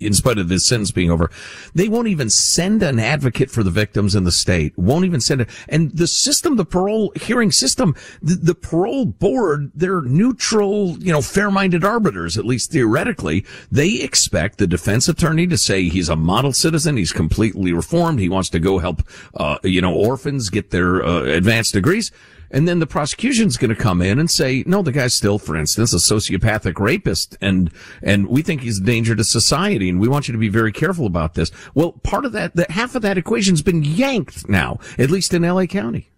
in 0.00 0.12
spite 0.12 0.38
of 0.38 0.48
his 0.48 0.66
sentence 0.66 0.90
being 0.90 1.12
over." 1.12 1.30
They 1.72 1.88
won't 1.88 2.08
even 2.08 2.30
send 2.30 2.82
an 2.82 2.98
advocate 2.98 3.48
for 3.48 3.62
the 3.62 3.70
victims 3.70 4.16
in 4.16 4.24
the 4.24 4.32
state. 4.32 4.76
Won't 4.76 5.04
even 5.04 5.20
send 5.20 5.42
it. 5.42 5.48
And 5.68 5.92
the 5.92 6.08
system, 6.08 6.56
the 6.56 6.64
parole 6.64 7.12
hearing 7.14 7.52
system, 7.52 7.94
the, 8.20 8.34
the 8.34 8.54
parole 8.56 9.04
board, 9.04 9.70
they're 9.72 10.02
neutral, 10.02 10.98
you 10.98 11.12
know, 11.12 11.22
fair-minded 11.22 11.84
arbiters, 11.84 12.36
at 12.36 12.44
least 12.44 12.72
theoretically. 12.72 13.46
They 13.70 14.00
expect 14.00 14.58
the 14.58 14.66
defense 14.66 15.08
attorney 15.08 15.46
to 15.46 15.56
say 15.56 15.88
he's 15.88 16.08
a 16.08 16.16
model 16.16 16.52
citizen, 16.52 16.96
he's 16.96 17.12
completely 17.12 17.72
reformed, 17.72 18.18
he 18.18 18.28
wants 18.28 18.48
to 18.50 18.58
go 18.58 18.80
help, 18.80 19.02
uh, 19.36 19.58
you 19.62 19.80
know, 19.80 19.94
orphans 19.94 20.50
get 20.50 20.70
their 20.70 21.04
uh, 21.04 21.22
advantage 21.22 21.51
advanced 21.52 21.74
degrees. 21.74 22.10
And 22.50 22.68
then 22.68 22.80
the 22.80 22.86
prosecution's 22.86 23.56
going 23.56 23.74
to 23.74 23.76
come 23.76 24.02
in 24.02 24.18
and 24.18 24.30
say, 24.30 24.62
no, 24.66 24.82
the 24.82 24.92
guy's 24.92 25.14
still, 25.14 25.38
for 25.38 25.56
instance, 25.56 25.94
a 25.94 25.96
sociopathic 25.96 26.78
rapist. 26.78 27.36
And, 27.40 27.70
and 28.02 28.28
we 28.28 28.42
think 28.42 28.60
he's 28.60 28.78
a 28.78 28.84
danger 28.84 29.14
to 29.14 29.24
society. 29.24 29.88
And 29.88 30.00
we 30.00 30.08
want 30.08 30.28
you 30.28 30.32
to 30.32 30.38
be 30.38 30.50
very 30.50 30.72
careful 30.72 31.06
about 31.06 31.32
this. 31.32 31.50
Well, 31.74 31.92
part 31.92 32.26
of 32.26 32.32
that, 32.32 32.54
that 32.56 32.70
half 32.70 32.94
of 32.94 33.02
that 33.02 33.16
equation's 33.16 33.62
been 33.62 33.82
yanked 33.82 34.48
now, 34.50 34.80
at 34.98 35.10
least 35.10 35.32
in 35.32 35.42
LA 35.42 35.64
County. 35.64 36.10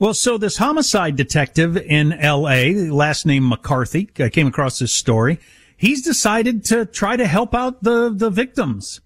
Well, 0.00 0.14
so 0.14 0.36
this 0.36 0.58
homicide 0.58 1.16
detective 1.16 1.76
in 1.76 2.10
LA, 2.10 2.70
last 2.92 3.26
name 3.26 3.48
McCarthy, 3.48 4.10
I 4.18 4.30
came 4.30 4.46
across 4.48 4.78
this 4.80 4.92
story. 4.92 5.38
He's 5.76 6.02
decided 6.02 6.64
to 6.66 6.86
try 6.86 7.16
to 7.16 7.26
help 7.26 7.54
out 7.54 7.84
the, 7.84 8.12
the 8.12 8.30
victims. 8.30 9.00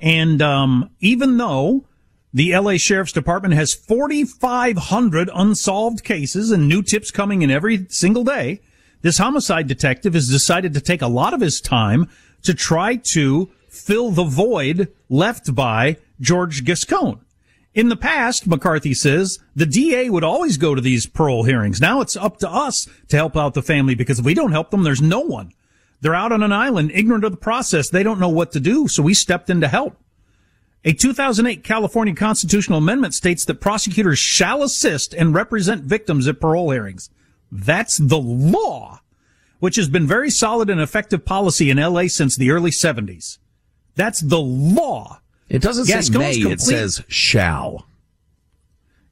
And, 0.00 0.42
um, 0.42 0.90
even 1.00 1.38
though 1.38 1.87
the 2.32 2.56
LA 2.56 2.76
Sheriff's 2.76 3.12
Department 3.12 3.54
has 3.54 3.74
4,500 3.74 5.30
unsolved 5.34 6.04
cases 6.04 6.50
and 6.50 6.68
new 6.68 6.82
tips 6.82 7.10
coming 7.10 7.42
in 7.42 7.50
every 7.50 7.86
single 7.88 8.24
day. 8.24 8.60
This 9.00 9.18
homicide 9.18 9.68
detective 9.68 10.14
has 10.14 10.28
decided 10.28 10.74
to 10.74 10.80
take 10.80 11.02
a 11.02 11.08
lot 11.08 11.32
of 11.32 11.40
his 11.40 11.60
time 11.60 12.08
to 12.42 12.52
try 12.52 12.96
to 12.96 13.50
fill 13.68 14.10
the 14.10 14.24
void 14.24 14.92
left 15.08 15.54
by 15.54 15.96
George 16.20 16.64
Gascon. 16.64 17.20
In 17.74 17.90
the 17.90 17.96
past, 17.96 18.46
McCarthy 18.46 18.92
says, 18.92 19.38
the 19.54 19.66
DA 19.66 20.10
would 20.10 20.24
always 20.24 20.56
go 20.56 20.74
to 20.74 20.80
these 20.80 21.06
parole 21.06 21.44
hearings. 21.44 21.80
Now 21.80 22.00
it's 22.00 22.16
up 22.16 22.38
to 22.38 22.50
us 22.50 22.88
to 23.08 23.16
help 23.16 23.36
out 23.36 23.54
the 23.54 23.62
family 23.62 23.94
because 23.94 24.18
if 24.18 24.24
we 24.24 24.34
don't 24.34 24.52
help 24.52 24.70
them, 24.70 24.82
there's 24.82 25.02
no 25.02 25.20
one. 25.20 25.52
They're 26.00 26.14
out 26.14 26.32
on 26.32 26.42
an 26.42 26.52
island, 26.52 26.90
ignorant 26.92 27.24
of 27.24 27.30
the 27.30 27.38
process. 27.38 27.88
They 27.88 28.02
don't 28.02 28.20
know 28.20 28.28
what 28.28 28.52
to 28.52 28.60
do. 28.60 28.88
So 28.88 29.02
we 29.02 29.14
stepped 29.14 29.50
in 29.50 29.60
to 29.60 29.68
help. 29.68 29.96
A 30.84 30.92
2008 30.92 31.64
California 31.64 32.14
constitutional 32.14 32.78
amendment 32.78 33.14
states 33.14 33.44
that 33.44 33.60
prosecutors 33.60 34.18
shall 34.18 34.62
assist 34.62 35.12
and 35.12 35.34
represent 35.34 35.84
victims 35.84 36.28
at 36.28 36.40
parole 36.40 36.70
hearings. 36.70 37.10
That's 37.50 37.98
the 37.98 38.18
law, 38.18 39.00
which 39.58 39.76
has 39.76 39.88
been 39.88 40.06
very 40.06 40.30
solid 40.30 40.70
and 40.70 40.80
effective 40.80 41.24
policy 41.24 41.70
in 41.70 41.78
LA 41.78 42.06
since 42.06 42.36
the 42.36 42.50
early 42.50 42.70
70s. 42.70 43.38
That's 43.96 44.20
the 44.20 44.40
law. 44.40 45.20
It 45.48 45.62
doesn't 45.62 45.88
Gascon's 45.88 46.14
say 46.14 46.18
may, 46.18 46.32
complete, 46.34 46.52
it 46.52 46.60
says 46.60 47.02
shall. 47.08 47.86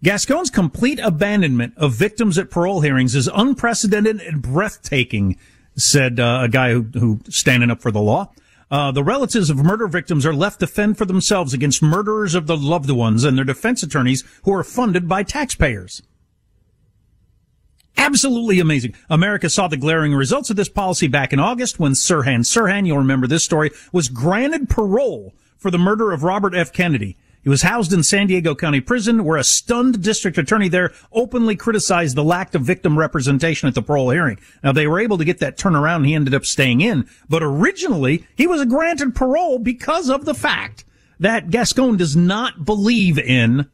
Gascon's 0.03 0.51
complete 0.51 1.01
abandonment 1.01 1.75
of 1.77 1.95
victims 1.95 2.39
at 2.39 2.51
parole 2.51 2.83
hearings 2.83 3.17
is 3.17 3.29
unprecedented 3.35 4.21
and 4.21 4.43
breathtaking 4.43 5.37
said 5.75 6.21
uh, 6.21 6.41
a 6.43 6.49
guy 6.49 6.73
who, 6.73 6.83
who 6.95 7.21
standing 7.29 7.71
up 7.71 7.81
for 7.81 7.91
the 7.91 8.01
law. 8.01 8.31
Uh, 8.71 8.91
the 8.91 9.05
relatives 9.05 9.49
of 9.49 9.59
murder 9.59 9.87
victims 9.87 10.27
are 10.27 10.35
left 10.35 10.59
to 10.61 10.67
fend 10.67 10.99
for 10.99 11.05
themselves 11.05 11.55
against 11.55 11.83
murderers 11.83 12.35
of 12.35 12.47
the 12.47 12.57
loved 12.57 12.91
ones 12.91 13.23
and 13.23 13.39
their 13.39 13.45
defense 13.45 13.83
attorneys 13.83 14.25
who 14.43 14.53
are 14.53 14.65
funded 14.65 15.09
by 15.09 15.23
taxpayers. 15.23 16.03
Absolutely 17.97 18.61
amazing. 18.61 18.95
America 19.09 19.49
saw 19.49 19.69
the 19.69 19.77
glaring 19.77 20.15
results 20.15 20.51
of 20.51 20.57
this 20.57 20.69
policy 20.69 21.07
back 21.07 21.33
in 21.33 21.41
August 21.41 21.79
when 21.79 21.93
Sirhan 21.93 22.41
Sirhan, 22.41 22.87
you'll 22.87 22.99
remember 22.99 23.27
this 23.27 23.45
story, 23.45 23.71
was 23.93 24.09
granted 24.09 24.69
parole 24.69 25.33
for 25.57 25.71
the 25.71 25.79
murder 25.79 26.13
of 26.13 26.23
Robert 26.23 26.55
F. 26.55 26.73
Kennedy. 26.73 27.17
He 27.47 27.51
was 27.51 27.63
housed 27.63 27.93
in 27.93 28.03
San 28.03 28.27
Diego 28.27 28.57
County 28.57 28.81
Prison, 28.81 29.23
where 29.23 29.37
a 29.37 29.45
stunned 29.45 30.03
district 30.03 30.37
attorney 30.37 30.67
there 30.69 30.93
openly 31.13 31.55
criticized 31.55 32.17
the 32.17 32.25
lack 32.25 32.57
of 32.57 32.63
victim 32.63 32.99
representation 32.99 33.69
at 33.69 33.77
the 33.77 33.83
parole 33.83 34.11
hearing. 34.11 34.41
Now, 34.65 34.73
they 34.73 34.89
were 34.89 34.99
able 34.99 35.17
to 35.17 35.25
get 35.25 35.39
that 35.39 35.57
turnaround 35.57 35.99
and 35.99 36.07
he 36.07 36.15
ended 36.15 36.35
up 36.35 36.45
staying 36.45 36.81
in, 36.81 37.09
but 37.29 37.45
originally 37.45 38.27
he 38.35 38.49
was 38.49 38.65
granted 38.65 39.15
parole 39.15 39.61
because 39.61 40.11
of 40.11 40.25
the 40.25 40.35
fact 40.35 40.85
that 41.21 41.51
Gascon 41.51 41.97
does 41.97 42.17
not 42.17 42.65
believe 42.65 43.17
in 43.17 43.71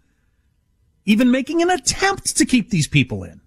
even 1.07 1.31
making 1.31 1.63
an 1.63 1.71
attempt 1.71 2.37
to 2.37 2.45
keep 2.45 2.69
these 2.69 2.89
people 2.89 3.25
in. 3.25 3.41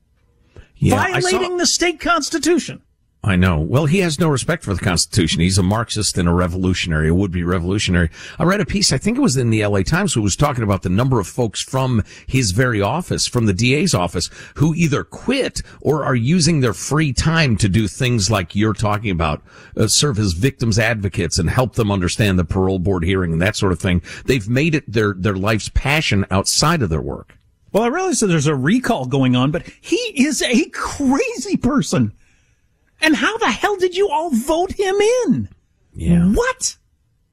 Yeah, 0.77 0.95
violating 0.95 1.51
saw- 1.51 1.57
the 1.57 1.67
state 1.67 1.99
constitution. 1.99 2.81
I 3.25 3.35
know. 3.35 3.59
Well, 3.59 3.87
he 3.87 4.01
has 4.01 4.19
no 4.19 4.29
respect 4.29 4.63
for 4.63 4.75
the 4.75 4.85
Constitution. 4.85 5.41
He's 5.41 5.57
a 5.57 5.63
Marxist 5.63 6.15
and 6.19 6.29
a 6.29 6.31
revolutionary, 6.31 7.09
a 7.09 7.13
would-be 7.15 7.41
revolutionary. 7.43 8.11
I 8.37 8.43
read 8.43 8.61
a 8.61 8.67
piece, 8.67 8.93
I 8.93 8.99
think 8.99 9.17
it 9.17 9.21
was 9.21 9.35
in 9.35 9.49
the 9.49 9.65
LA 9.65 9.81
Times, 9.81 10.13
who 10.13 10.21
was 10.21 10.35
talking 10.35 10.63
about 10.63 10.83
the 10.83 10.89
number 10.89 11.19
of 11.19 11.25
folks 11.25 11.59
from 11.59 12.03
his 12.27 12.51
very 12.51 12.81
office, 12.81 13.25
from 13.25 13.47
the 13.47 13.53
DA's 13.53 13.95
office, 13.95 14.29
who 14.57 14.75
either 14.75 15.03
quit 15.03 15.63
or 15.81 16.05
are 16.05 16.13
using 16.13 16.59
their 16.59 16.71
free 16.71 17.13
time 17.13 17.57
to 17.57 17.67
do 17.67 17.87
things 17.87 18.29
like 18.29 18.55
you're 18.55 18.73
talking 18.73 19.09
about, 19.09 19.41
uh, 19.75 19.87
serve 19.87 20.19
as 20.19 20.33
victims 20.33 20.77
advocates 20.77 21.39
and 21.39 21.49
help 21.49 21.73
them 21.73 21.91
understand 21.91 22.37
the 22.37 22.45
parole 22.45 22.77
board 22.77 23.03
hearing 23.03 23.33
and 23.33 23.41
that 23.41 23.55
sort 23.55 23.71
of 23.71 23.79
thing. 23.79 24.03
They've 24.25 24.47
made 24.47 24.75
it 24.75 24.83
their, 24.91 25.15
their 25.17 25.35
life's 25.35 25.69
passion 25.69 26.27
outside 26.29 26.83
of 26.83 26.91
their 26.91 27.01
work. 27.01 27.39
Well, 27.71 27.83
I 27.83 27.87
realize 27.87 28.19
that 28.19 28.27
there's 28.27 28.45
a 28.45 28.55
recall 28.55 29.07
going 29.07 29.35
on, 29.35 29.49
but 29.49 29.65
he 29.81 29.97
is 30.15 30.43
a 30.43 30.69
crazy 30.69 31.57
person. 31.57 32.13
And 33.01 33.15
how 33.15 33.37
the 33.37 33.51
hell 33.51 33.77
did 33.77 33.95
you 33.95 34.09
all 34.09 34.31
vote 34.31 34.73
him 34.73 34.95
in? 34.95 35.49
Yeah. 35.93 36.25
What? 36.27 36.77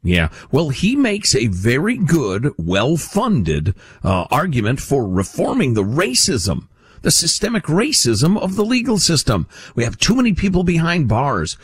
Yeah. 0.03 0.31
Well, 0.51 0.71
he 0.71 0.97
makes 0.97 1.35
a 1.35 1.47
very 1.47 1.97
good, 1.97 2.53
well-funded 2.59 3.75
uh, 4.03 4.27
argument 4.31 4.81
for 4.81 5.09
reforming 5.09 5.75
the 5.75 5.85
racism, 5.85 6.69
the 7.03 7.11
systemic 7.11 7.65
racism 7.65 8.39
of 8.39 8.57
the 8.57 8.65
legal 8.65 8.99
system. 8.99 9.47
We 9.75 9.85
have 9.85 9.99
too 9.99 10.15
many 10.15 10.33
people 10.33 10.65
behind 10.65 11.09
bars, 11.09 11.57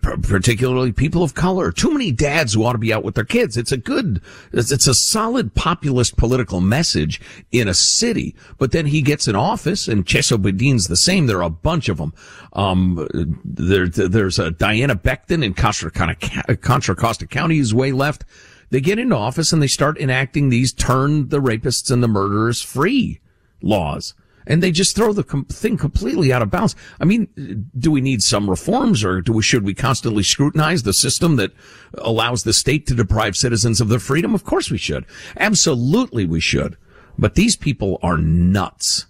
particularly 0.00 0.92
people 0.92 1.22
of 1.22 1.34
color. 1.34 1.70
Too 1.70 1.92
many 1.92 2.10
dads 2.10 2.54
who 2.54 2.64
ought 2.64 2.72
to 2.72 2.78
be 2.78 2.92
out 2.92 3.04
with 3.04 3.14
their 3.14 3.24
kids. 3.24 3.56
It's 3.56 3.72
a 3.72 3.76
good, 3.76 4.20
it's, 4.52 4.86
a 4.86 4.94
solid 4.94 5.54
populist 5.54 6.16
political 6.16 6.60
message 6.60 7.20
in 7.52 7.68
a 7.68 7.74
city. 7.74 8.34
But 8.58 8.72
then 8.72 8.86
he 8.86 9.02
gets 9.02 9.28
in 9.28 9.36
office, 9.36 9.88
and 9.88 10.06
Chesa 10.06 10.40
Boudin's 10.40 10.88
the 10.88 10.96
same. 10.96 11.26
There 11.26 11.38
are 11.38 11.42
a 11.42 11.50
bunch 11.50 11.88
of 11.88 11.98
them. 11.98 12.12
Um, 12.52 13.06
there, 13.44 13.88
there's 13.88 14.38
a 14.38 14.50
Diana 14.50 14.96
Becton 14.96 15.44
in 15.44 15.54
Contra, 15.54 15.90
Contra 15.90 16.94
Costa 16.94 17.26
County 17.26 17.58
who's 17.58 17.74
way 17.74 17.92
left. 17.92 18.24
They 18.70 18.80
get 18.80 18.98
into 18.98 19.16
office 19.16 19.52
and 19.52 19.62
they 19.62 19.68
start 19.68 19.98
enacting 19.98 20.48
these 20.48 20.72
turn 20.72 21.28
the 21.28 21.40
rapists 21.40 21.90
and 21.90 22.02
the 22.02 22.08
murderers 22.08 22.60
free 22.60 23.20
laws. 23.62 24.14
And 24.46 24.62
they 24.62 24.70
just 24.70 24.94
throw 24.94 25.12
the 25.12 25.24
com- 25.24 25.46
thing 25.46 25.76
completely 25.76 26.32
out 26.32 26.42
of 26.42 26.50
bounds. 26.50 26.76
I 27.00 27.04
mean, 27.04 27.70
do 27.78 27.90
we 27.90 28.00
need 28.00 28.22
some 28.22 28.50
reforms 28.50 29.02
or 29.02 29.20
do 29.20 29.32
we, 29.32 29.42
should 29.42 29.64
we 29.64 29.74
constantly 29.74 30.22
scrutinize 30.22 30.82
the 30.82 30.92
system 30.92 31.36
that 31.36 31.52
allows 31.98 32.42
the 32.42 32.52
state 32.52 32.86
to 32.88 32.94
deprive 32.94 33.36
citizens 33.36 33.80
of 33.80 33.88
their 33.88 33.98
freedom? 33.98 34.34
Of 34.34 34.44
course 34.44 34.70
we 34.70 34.78
should. 34.78 35.06
Absolutely 35.38 36.26
we 36.26 36.40
should. 36.40 36.76
But 37.18 37.34
these 37.34 37.56
people 37.56 37.98
are 38.02 38.18
nuts. 38.18 39.06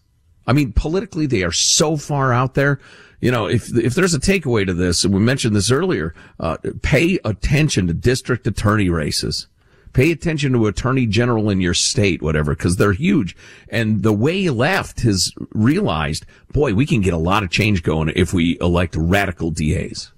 I 0.47 0.53
mean, 0.53 0.73
politically, 0.73 1.27
they 1.27 1.43
are 1.43 1.53
so 1.53 1.97
far 1.97 2.33
out 2.33 2.55
there. 2.55 2.81
You 3.21 3.31
know, 3.31 3.47
if 3.47 3.75
if 3.75 3.95
there's 3.95 4.13
a 4.13 4.21
takeaway 4.21 4.67
to 4.67 4.75
this, 4.75 5.05
and 5.05 5.15
we 5.15 5.21
mentioned 5.21 5.57
this 5.57 5.71
earlier, 5.71 6.15
uh, 6.39 6.59
pay 6.83 7.19
attention 7.25 7.87
to 7.87 7.95
district 7.95 8.47
attorney 8.47 8.91
races. 8.91 9.47
Pay 9.95 10.11
attention 10.11 10.53
to 10.53 10.67
attorney 10.67 11.07
general 11.07 11.49
in 11.49 11.61
your 11.61 11.73
state, 11.73 12.21
whatever, 12.21 12.55
because 12.55 12.77
they're 12.77 12.93
huge. 12.93 13.35
And 13.69 14.03
the 14.03 14.13
way 14.13 14.51
left 14.51 15.01
has 15.01 15.33
realized, 15.53 16.27
boy, 16.53 16.75
we 16.75 16.85
can 16.85 17.01
get 17.01 17.15
a 17.15 17.19
lot 17.19 17.43
of 17.45 17.51
change 17.51 17.83
going 17.83 18.13
if 18.15 18.35
we 18.35 18.59
elect 18.61 18.97
radical 18.97 19.51
DAs. 19.51 20.13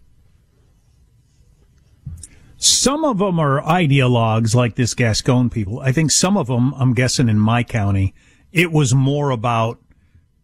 Some 2.57 3.05
of 3.05 3.18
them 3.18 3.39
are 3.39 3.61
ideologues 3.62 4.55
like 4.55 4.77
this 4.77 4.95
Gascon 4.95 5.51
people. 5.51 5.79
I 5.81 5.93
think 5.93 6.11
some 6.11 6.39
of 6.39 6.47
them, 6.47 6.72
I'm 6.74 6.95
guessing 6.95 7.29
in 7.29 7.39
my 7.39 7.62
county, 7.62 8.14
it 8.53 8.72
was 8.72 8.95
more 8.95 9.31
about 9.31 9.79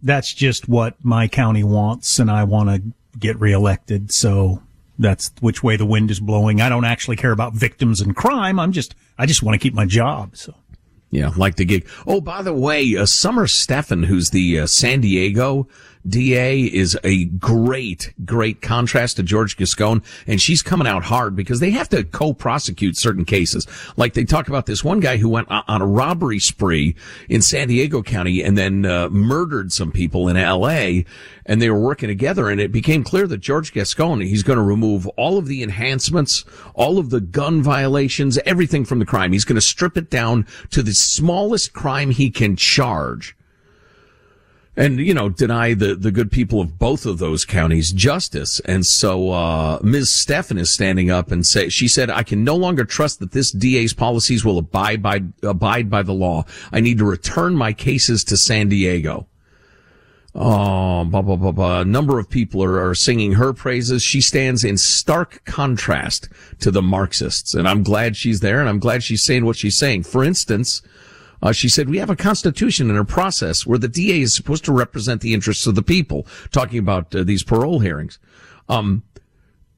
that's 0.02 0.34
just 0.34 0.68
what 0.68 1.02
my 1.02 1.26
county 1.26 1.64
wants 1.64 2.18
and 2.18 2.30
I 2.30 2.44
want 2.44 2.68
to 2.68 3.18
get 3.18 3.40
reelected. 3.40 4.12
So 4.12 4.62
that's 4.98 5.32
which 5.40 5.62
way 5.62 5.76
the 5.76 5.86
wind 5.86 6.10
is 6.10 6.20
blowing. 6.20 6.60
I 6.60 6.68
don't 6.68 6.84
actually 6.84 7.16
care 7.16 7.32
about 7.32 7.54
victims 7.54 8.00
and 8.00 8.14
crime. 8.14 8.58
I'm 8.58 8.72
just, 8.72 8.94
I 9.18 9.26
just 9.26 9.42
want 9.42 9.54
to 9.54 9.62
keep 9.62 9.74
my 9.74 9.86
job. 9.86 10.36
So. 10.36 10.54
Yeah, 11.10 11.30
like 11.36 11.56
the 11.56 11.66
gig. 11.66 11.86
Oh, 12.06 12.22
by 12.22 12.40
the 12.40 12.54
way, 12.54 12.96
uh, 12.96 13.04
Summer 13.04 13.46
Stephan, 13.46 14.04
who's 14.04 14.30
the 14.30 14.60
uh, 14.60 14.66
San 14.66 15.02
Diego 15.02 15.68
DA, 16.06 16.62
is 16.62 16.98
a 17.04 17.24
great, 17.24 18.12
great 18.24 18.60
contrast 18.60 19.16
to 19.16 19.22
George 19.22 19.56
Gascon, 19.56 20.02
and 20.26 20.40
she's 20.40 20.62
coming 20.62 20.86
out 20.86 21.04
hard 21.04 21.36
because 21.36 21.60
they 21.60 21.70
have 21.70 21.88
to 21.90 22.02
co-prosecute 22.04 22.96
certain 22.96 23.24
cases. 23.24 23.66
Like 23.96 24.14
they 24.14 24.24
talk 24.24 24.48
about 24.48 24.66
this 24.66 24.82
one 24.82 25.00
guy 25.00 25.18
who 25.18 25.28
went 25.28 25.48
on 25.50 25.80
a 25.82 25.86
robbery 25.86 26.38
spree 26.38 26.96
in 27.28 27.42
San 27.42 27.68
Diego 27.68 28.02
County 28.02 28.42
and 28.42 28.58
then 28.58 28.84
uh, 28.84 29.08
murdered 29.10 29.72
some 29.72 29.92
people 29.92 30.28
in 30.28 30.36
L.A. 30.36 31.04
And 31.46 31.60
they 31.60 31.70
were 31.70 31.80
working 31.80 32.08
together, 32.08 32.48
and 32.48 32.60
it 32.60 32.72
became 32.72 33.04
clear 33.04 33.26
that 33.26 33.38
George 33.38 33.72
Gascon, 33.72 34.20
he's 34.20 34.42
going 34.42 34.58
to 34.58 34.62
remove 34.62 35.06
all 35.08 35.38
of 35.38 35.46
the 35.46 35.62
enhancements, 35.62 36.44
all 36.74 36.98
of 36.98 37.10
the 37.10 37.20
gun 37.20 37.62
violations, 37.62 38.38
everything 38.38 38.84
from 38.84 38.98
the 38.98 39.06
crime. 39.06 39.32
He's 39.32 39.44
going 39.44 39.56
to 39.56 39.60
strip 39.60 39.96
it 39.96 40.10
down 40.10 40.46
to 40.70 40.82
the 40.82 40.94
smallest 40.94 41.72
crime 41.72 42.10
he 42.10 42.30
can 42.30 42.56
charge 42.56 43.36
and 44.76 44.98
you 44.98 45.12
know 45.12 45.28
deny 45.28 45.74
the 45.74 45.94
the 45.94 46.10
good 46.10 46.30
people 46.30 46.60
of 46.60 46.78
both 46.78 47.04
of 47.04 47.18
those 47.18 47.44
counties 47.44 47.92
justice 47.92 48.60
and 48.60 48.86
so 48.86 49.30
uh 49.30 49.78
ms 49.82 50.14
Stephan 50.14 50.58
is 50.58 50.72
standing 50.72 51.10
up 51.10 51.30
and 51.30 51.46
say 51.46 51.68
she 51.68 51.88
said 51.88 52.08
i 52.10 52.22
can 52.22 52.42
no 52.42 52.56
longer 52.56 52.84
trust 52.84 53.20
that 53.20 53.32
this 53.32 53.50
da's 53.50 53.92
policies 53.92 54.44
will 54.44 54.58
abide 54.58 55.02
by 55.02 55.20
abide 55.42 55.90
by 55.90 56.02
the 56.02 56.14
law 56.14 56.44
i 56.72 56.80
need 56.80 56.98
to 56.98 57.04
return 57.04 57.54
my 57.54 57.72
cases 57.72 58.24
to 58.24 58.36
san 58.36 58.68
diego 58.68 59.26
Oh, 60.34 61.04
blah, 61.04 61.20
blah, 61.20 61.36
blah, 61.36 61.52
blah. 61.52 61.80
A 61.80 61.84
number 61.84 62.18
of 62.18 62.30
people 62.30 62.64
are, 62.64 62.82
are 62.82 62.94
singing 62.94 63.32
her 63.32 63.52
praises. 63.52 64.02
She 64.02 64.22
stands 64.22 64.64
in 64.64 64.78
stark 64.78 65.44
contrast 65.44 66.30
to 66.60 66.70
the 66.70 66.80
Marxists. 66.80 67.52
And 67.54 67.68
I'm 67.68 67.82
glad 67.82 68.16
she's 68.16 68.40
there 68.40 68.58
and 68.58 68.66
I'm 68.66 68.78
glad 68.78 69.02
she's 69.02 69.22
saying 69.22 69.44
what 69.44 69.56
she's 69.56 69.76
saying. 69.76 70.04
For 70.04 70.24
instance, 70.24 70.80
uh, 71.42 71.52
she 71.52 71.68
said, 71.68 71.88
we 71.88 71.98
have 71.98 72.10
a 72.10 72.16
constitution 72.16 72.88
and 72.88 72.98
a 72.98 73.04
process 73.04 73.66
where 73.66 73.78
the 73.78 73.88
DA 73.88 74.20
is 74.20 74.34
supposed 74.34 74.64
to 74.64 74.72
represent 74.72 75.20
the 75.20 75.34
interests 75.34 75.66
of 75.66 75.74
the 75.74 75.82
people, 75.82 76.26
talking 76.52 76.78
about 76.78 77.14
uh, 77.14 77.24
these 77.24 77.42
parole 77.42 77.80
hearings. 77.80 78.18
Um, 78.68 79.02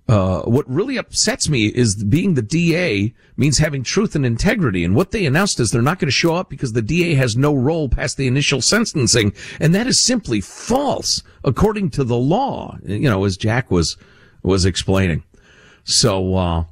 uh, 0.06 0.42
what 0.42 0.68
really 0.68 0.98
upsets 0.98 1.48
me 1.48 1.68
is 1.68 2.04
being 2.04 2.34
the 2.34 2.42
DA 2.42 3.14
means 3.38 3.56
having 3.56 3.82
truth 3.82 4.14
and 4.14 4.26
integrity. 4.26 4.84
And 4.84 4.94
what 4.94 5.12
they 5.12 5.24
announced 5.24 5.58
is 5.58 5.70
they're 5.70 5.80
not 5.80 5.98
going 5.98 6.08
to 6.08 6.12
show 6.12 6.34
up 6.34 6.50
because 6.50 6.74
the 6.74 6.82
DA 6.82 7.14
has 7.14 7.38
no 7.38 7.54
role 7.54 7.88
past 7.88 8.18
the 8.18 8.26
initial 8.26 8.60
sentencing. 8.60 9.32
And 9.58 9.74
that 9.74 9.86
is 9.86 9.98
simply 9.98 10.42
false 10.42 11.22
according 11.42 11.90
to 11.90 12.04
the 12.04 12.18
law, 12.18 12.76
you 12.84 13.08
know, 13.08 13.24
as 13.24 13.38
Jack 13.38 13.70
was, 13.70 13.96
was 14.42 14.66
explaining. 14.66 15.24
So, 15.84 16.36
uh, 16.36 16.64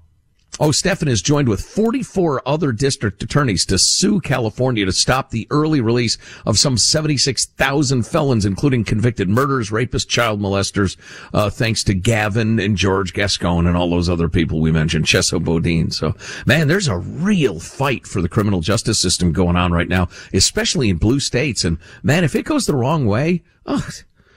Oh, 0.60 0.70
Stephan 0.70 1.08
is 1.08 1.22
joined 1.22 1.48
with 1.48 1.62
44 1.62 2.46
other 2.46 2.72
district 2.72 3.22
attorneys 3.22 3.64
to 3.66 3.78
sue 3.78 4.20
California 4.20 4.84
to 4.84 4.92
stop 4.92 5.30
the 5.30 5.46
early 5.50 5.80
release 5.80 6.18
of 6.44 6.58
some 6.58 6.76
76,000 6.76 8.02
felons, 8.06 8.44
including 8.44 8.84
convicted 8.84 9.30
murderers, 9.30 9.70
rapists, 9.70 10.06
child 10.06 10.40
molesters, 10.40 10.98
uh, 11.32 11.48
thanks 11.48 11.82
to 11.84 11.94
Gavin 11.94 12.60
and 12.60 12.76
George 12.76 13.14
Gascon 13.14 13.66
and 13.66 13.78
all 13.78 13.88
those 13.88 14.10
other 14.10 14.28
people 14.28 14.60
we 14.60 14.70
mentioned, 14.70 15.06
Chesa 15.06 15.42
Boudin. 15.42 15.90
So, 15.90 16.14
man, 16.44 16.68
there's 16.68 16.88
a 16.88 16.98
real 16.98 17.58
fight 17.58 18.06
for 18.06 18.20
the 18.20 18.28
criminal 18.28 18.60
justice 18.60 19.00
system 19.00 19.32
going 19.32 19.56
on 19.56 19.72
right 19.72 19.88
now, 19.88 20.08
especially 20.34 20.90
in 20.90 20.98
blue 20.98 21.18
states. 21.18 21.64
And 21.64 21.78
man, 22.02 22.24
if 22.24 22.34
it 22.34 22.44
goes 22.44 22.66
the 22.66 22.76
wrong 22.76 23.06
way, 23.06 23.42
oh, 23.64 23.88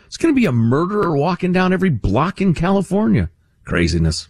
it's 0.05 0.18
going 0.18 0.34
to 0.34 0.39
be 0.39 0.45
a 0.45 0.53
murderer 0.53 1.18
walking 1.18 1.51
down 1.51 1.74
every 1.74 1.89
block 1.89 2.39
in 2.39 2.53
California. 2.53 3.30
Craziness. 3.66 4.30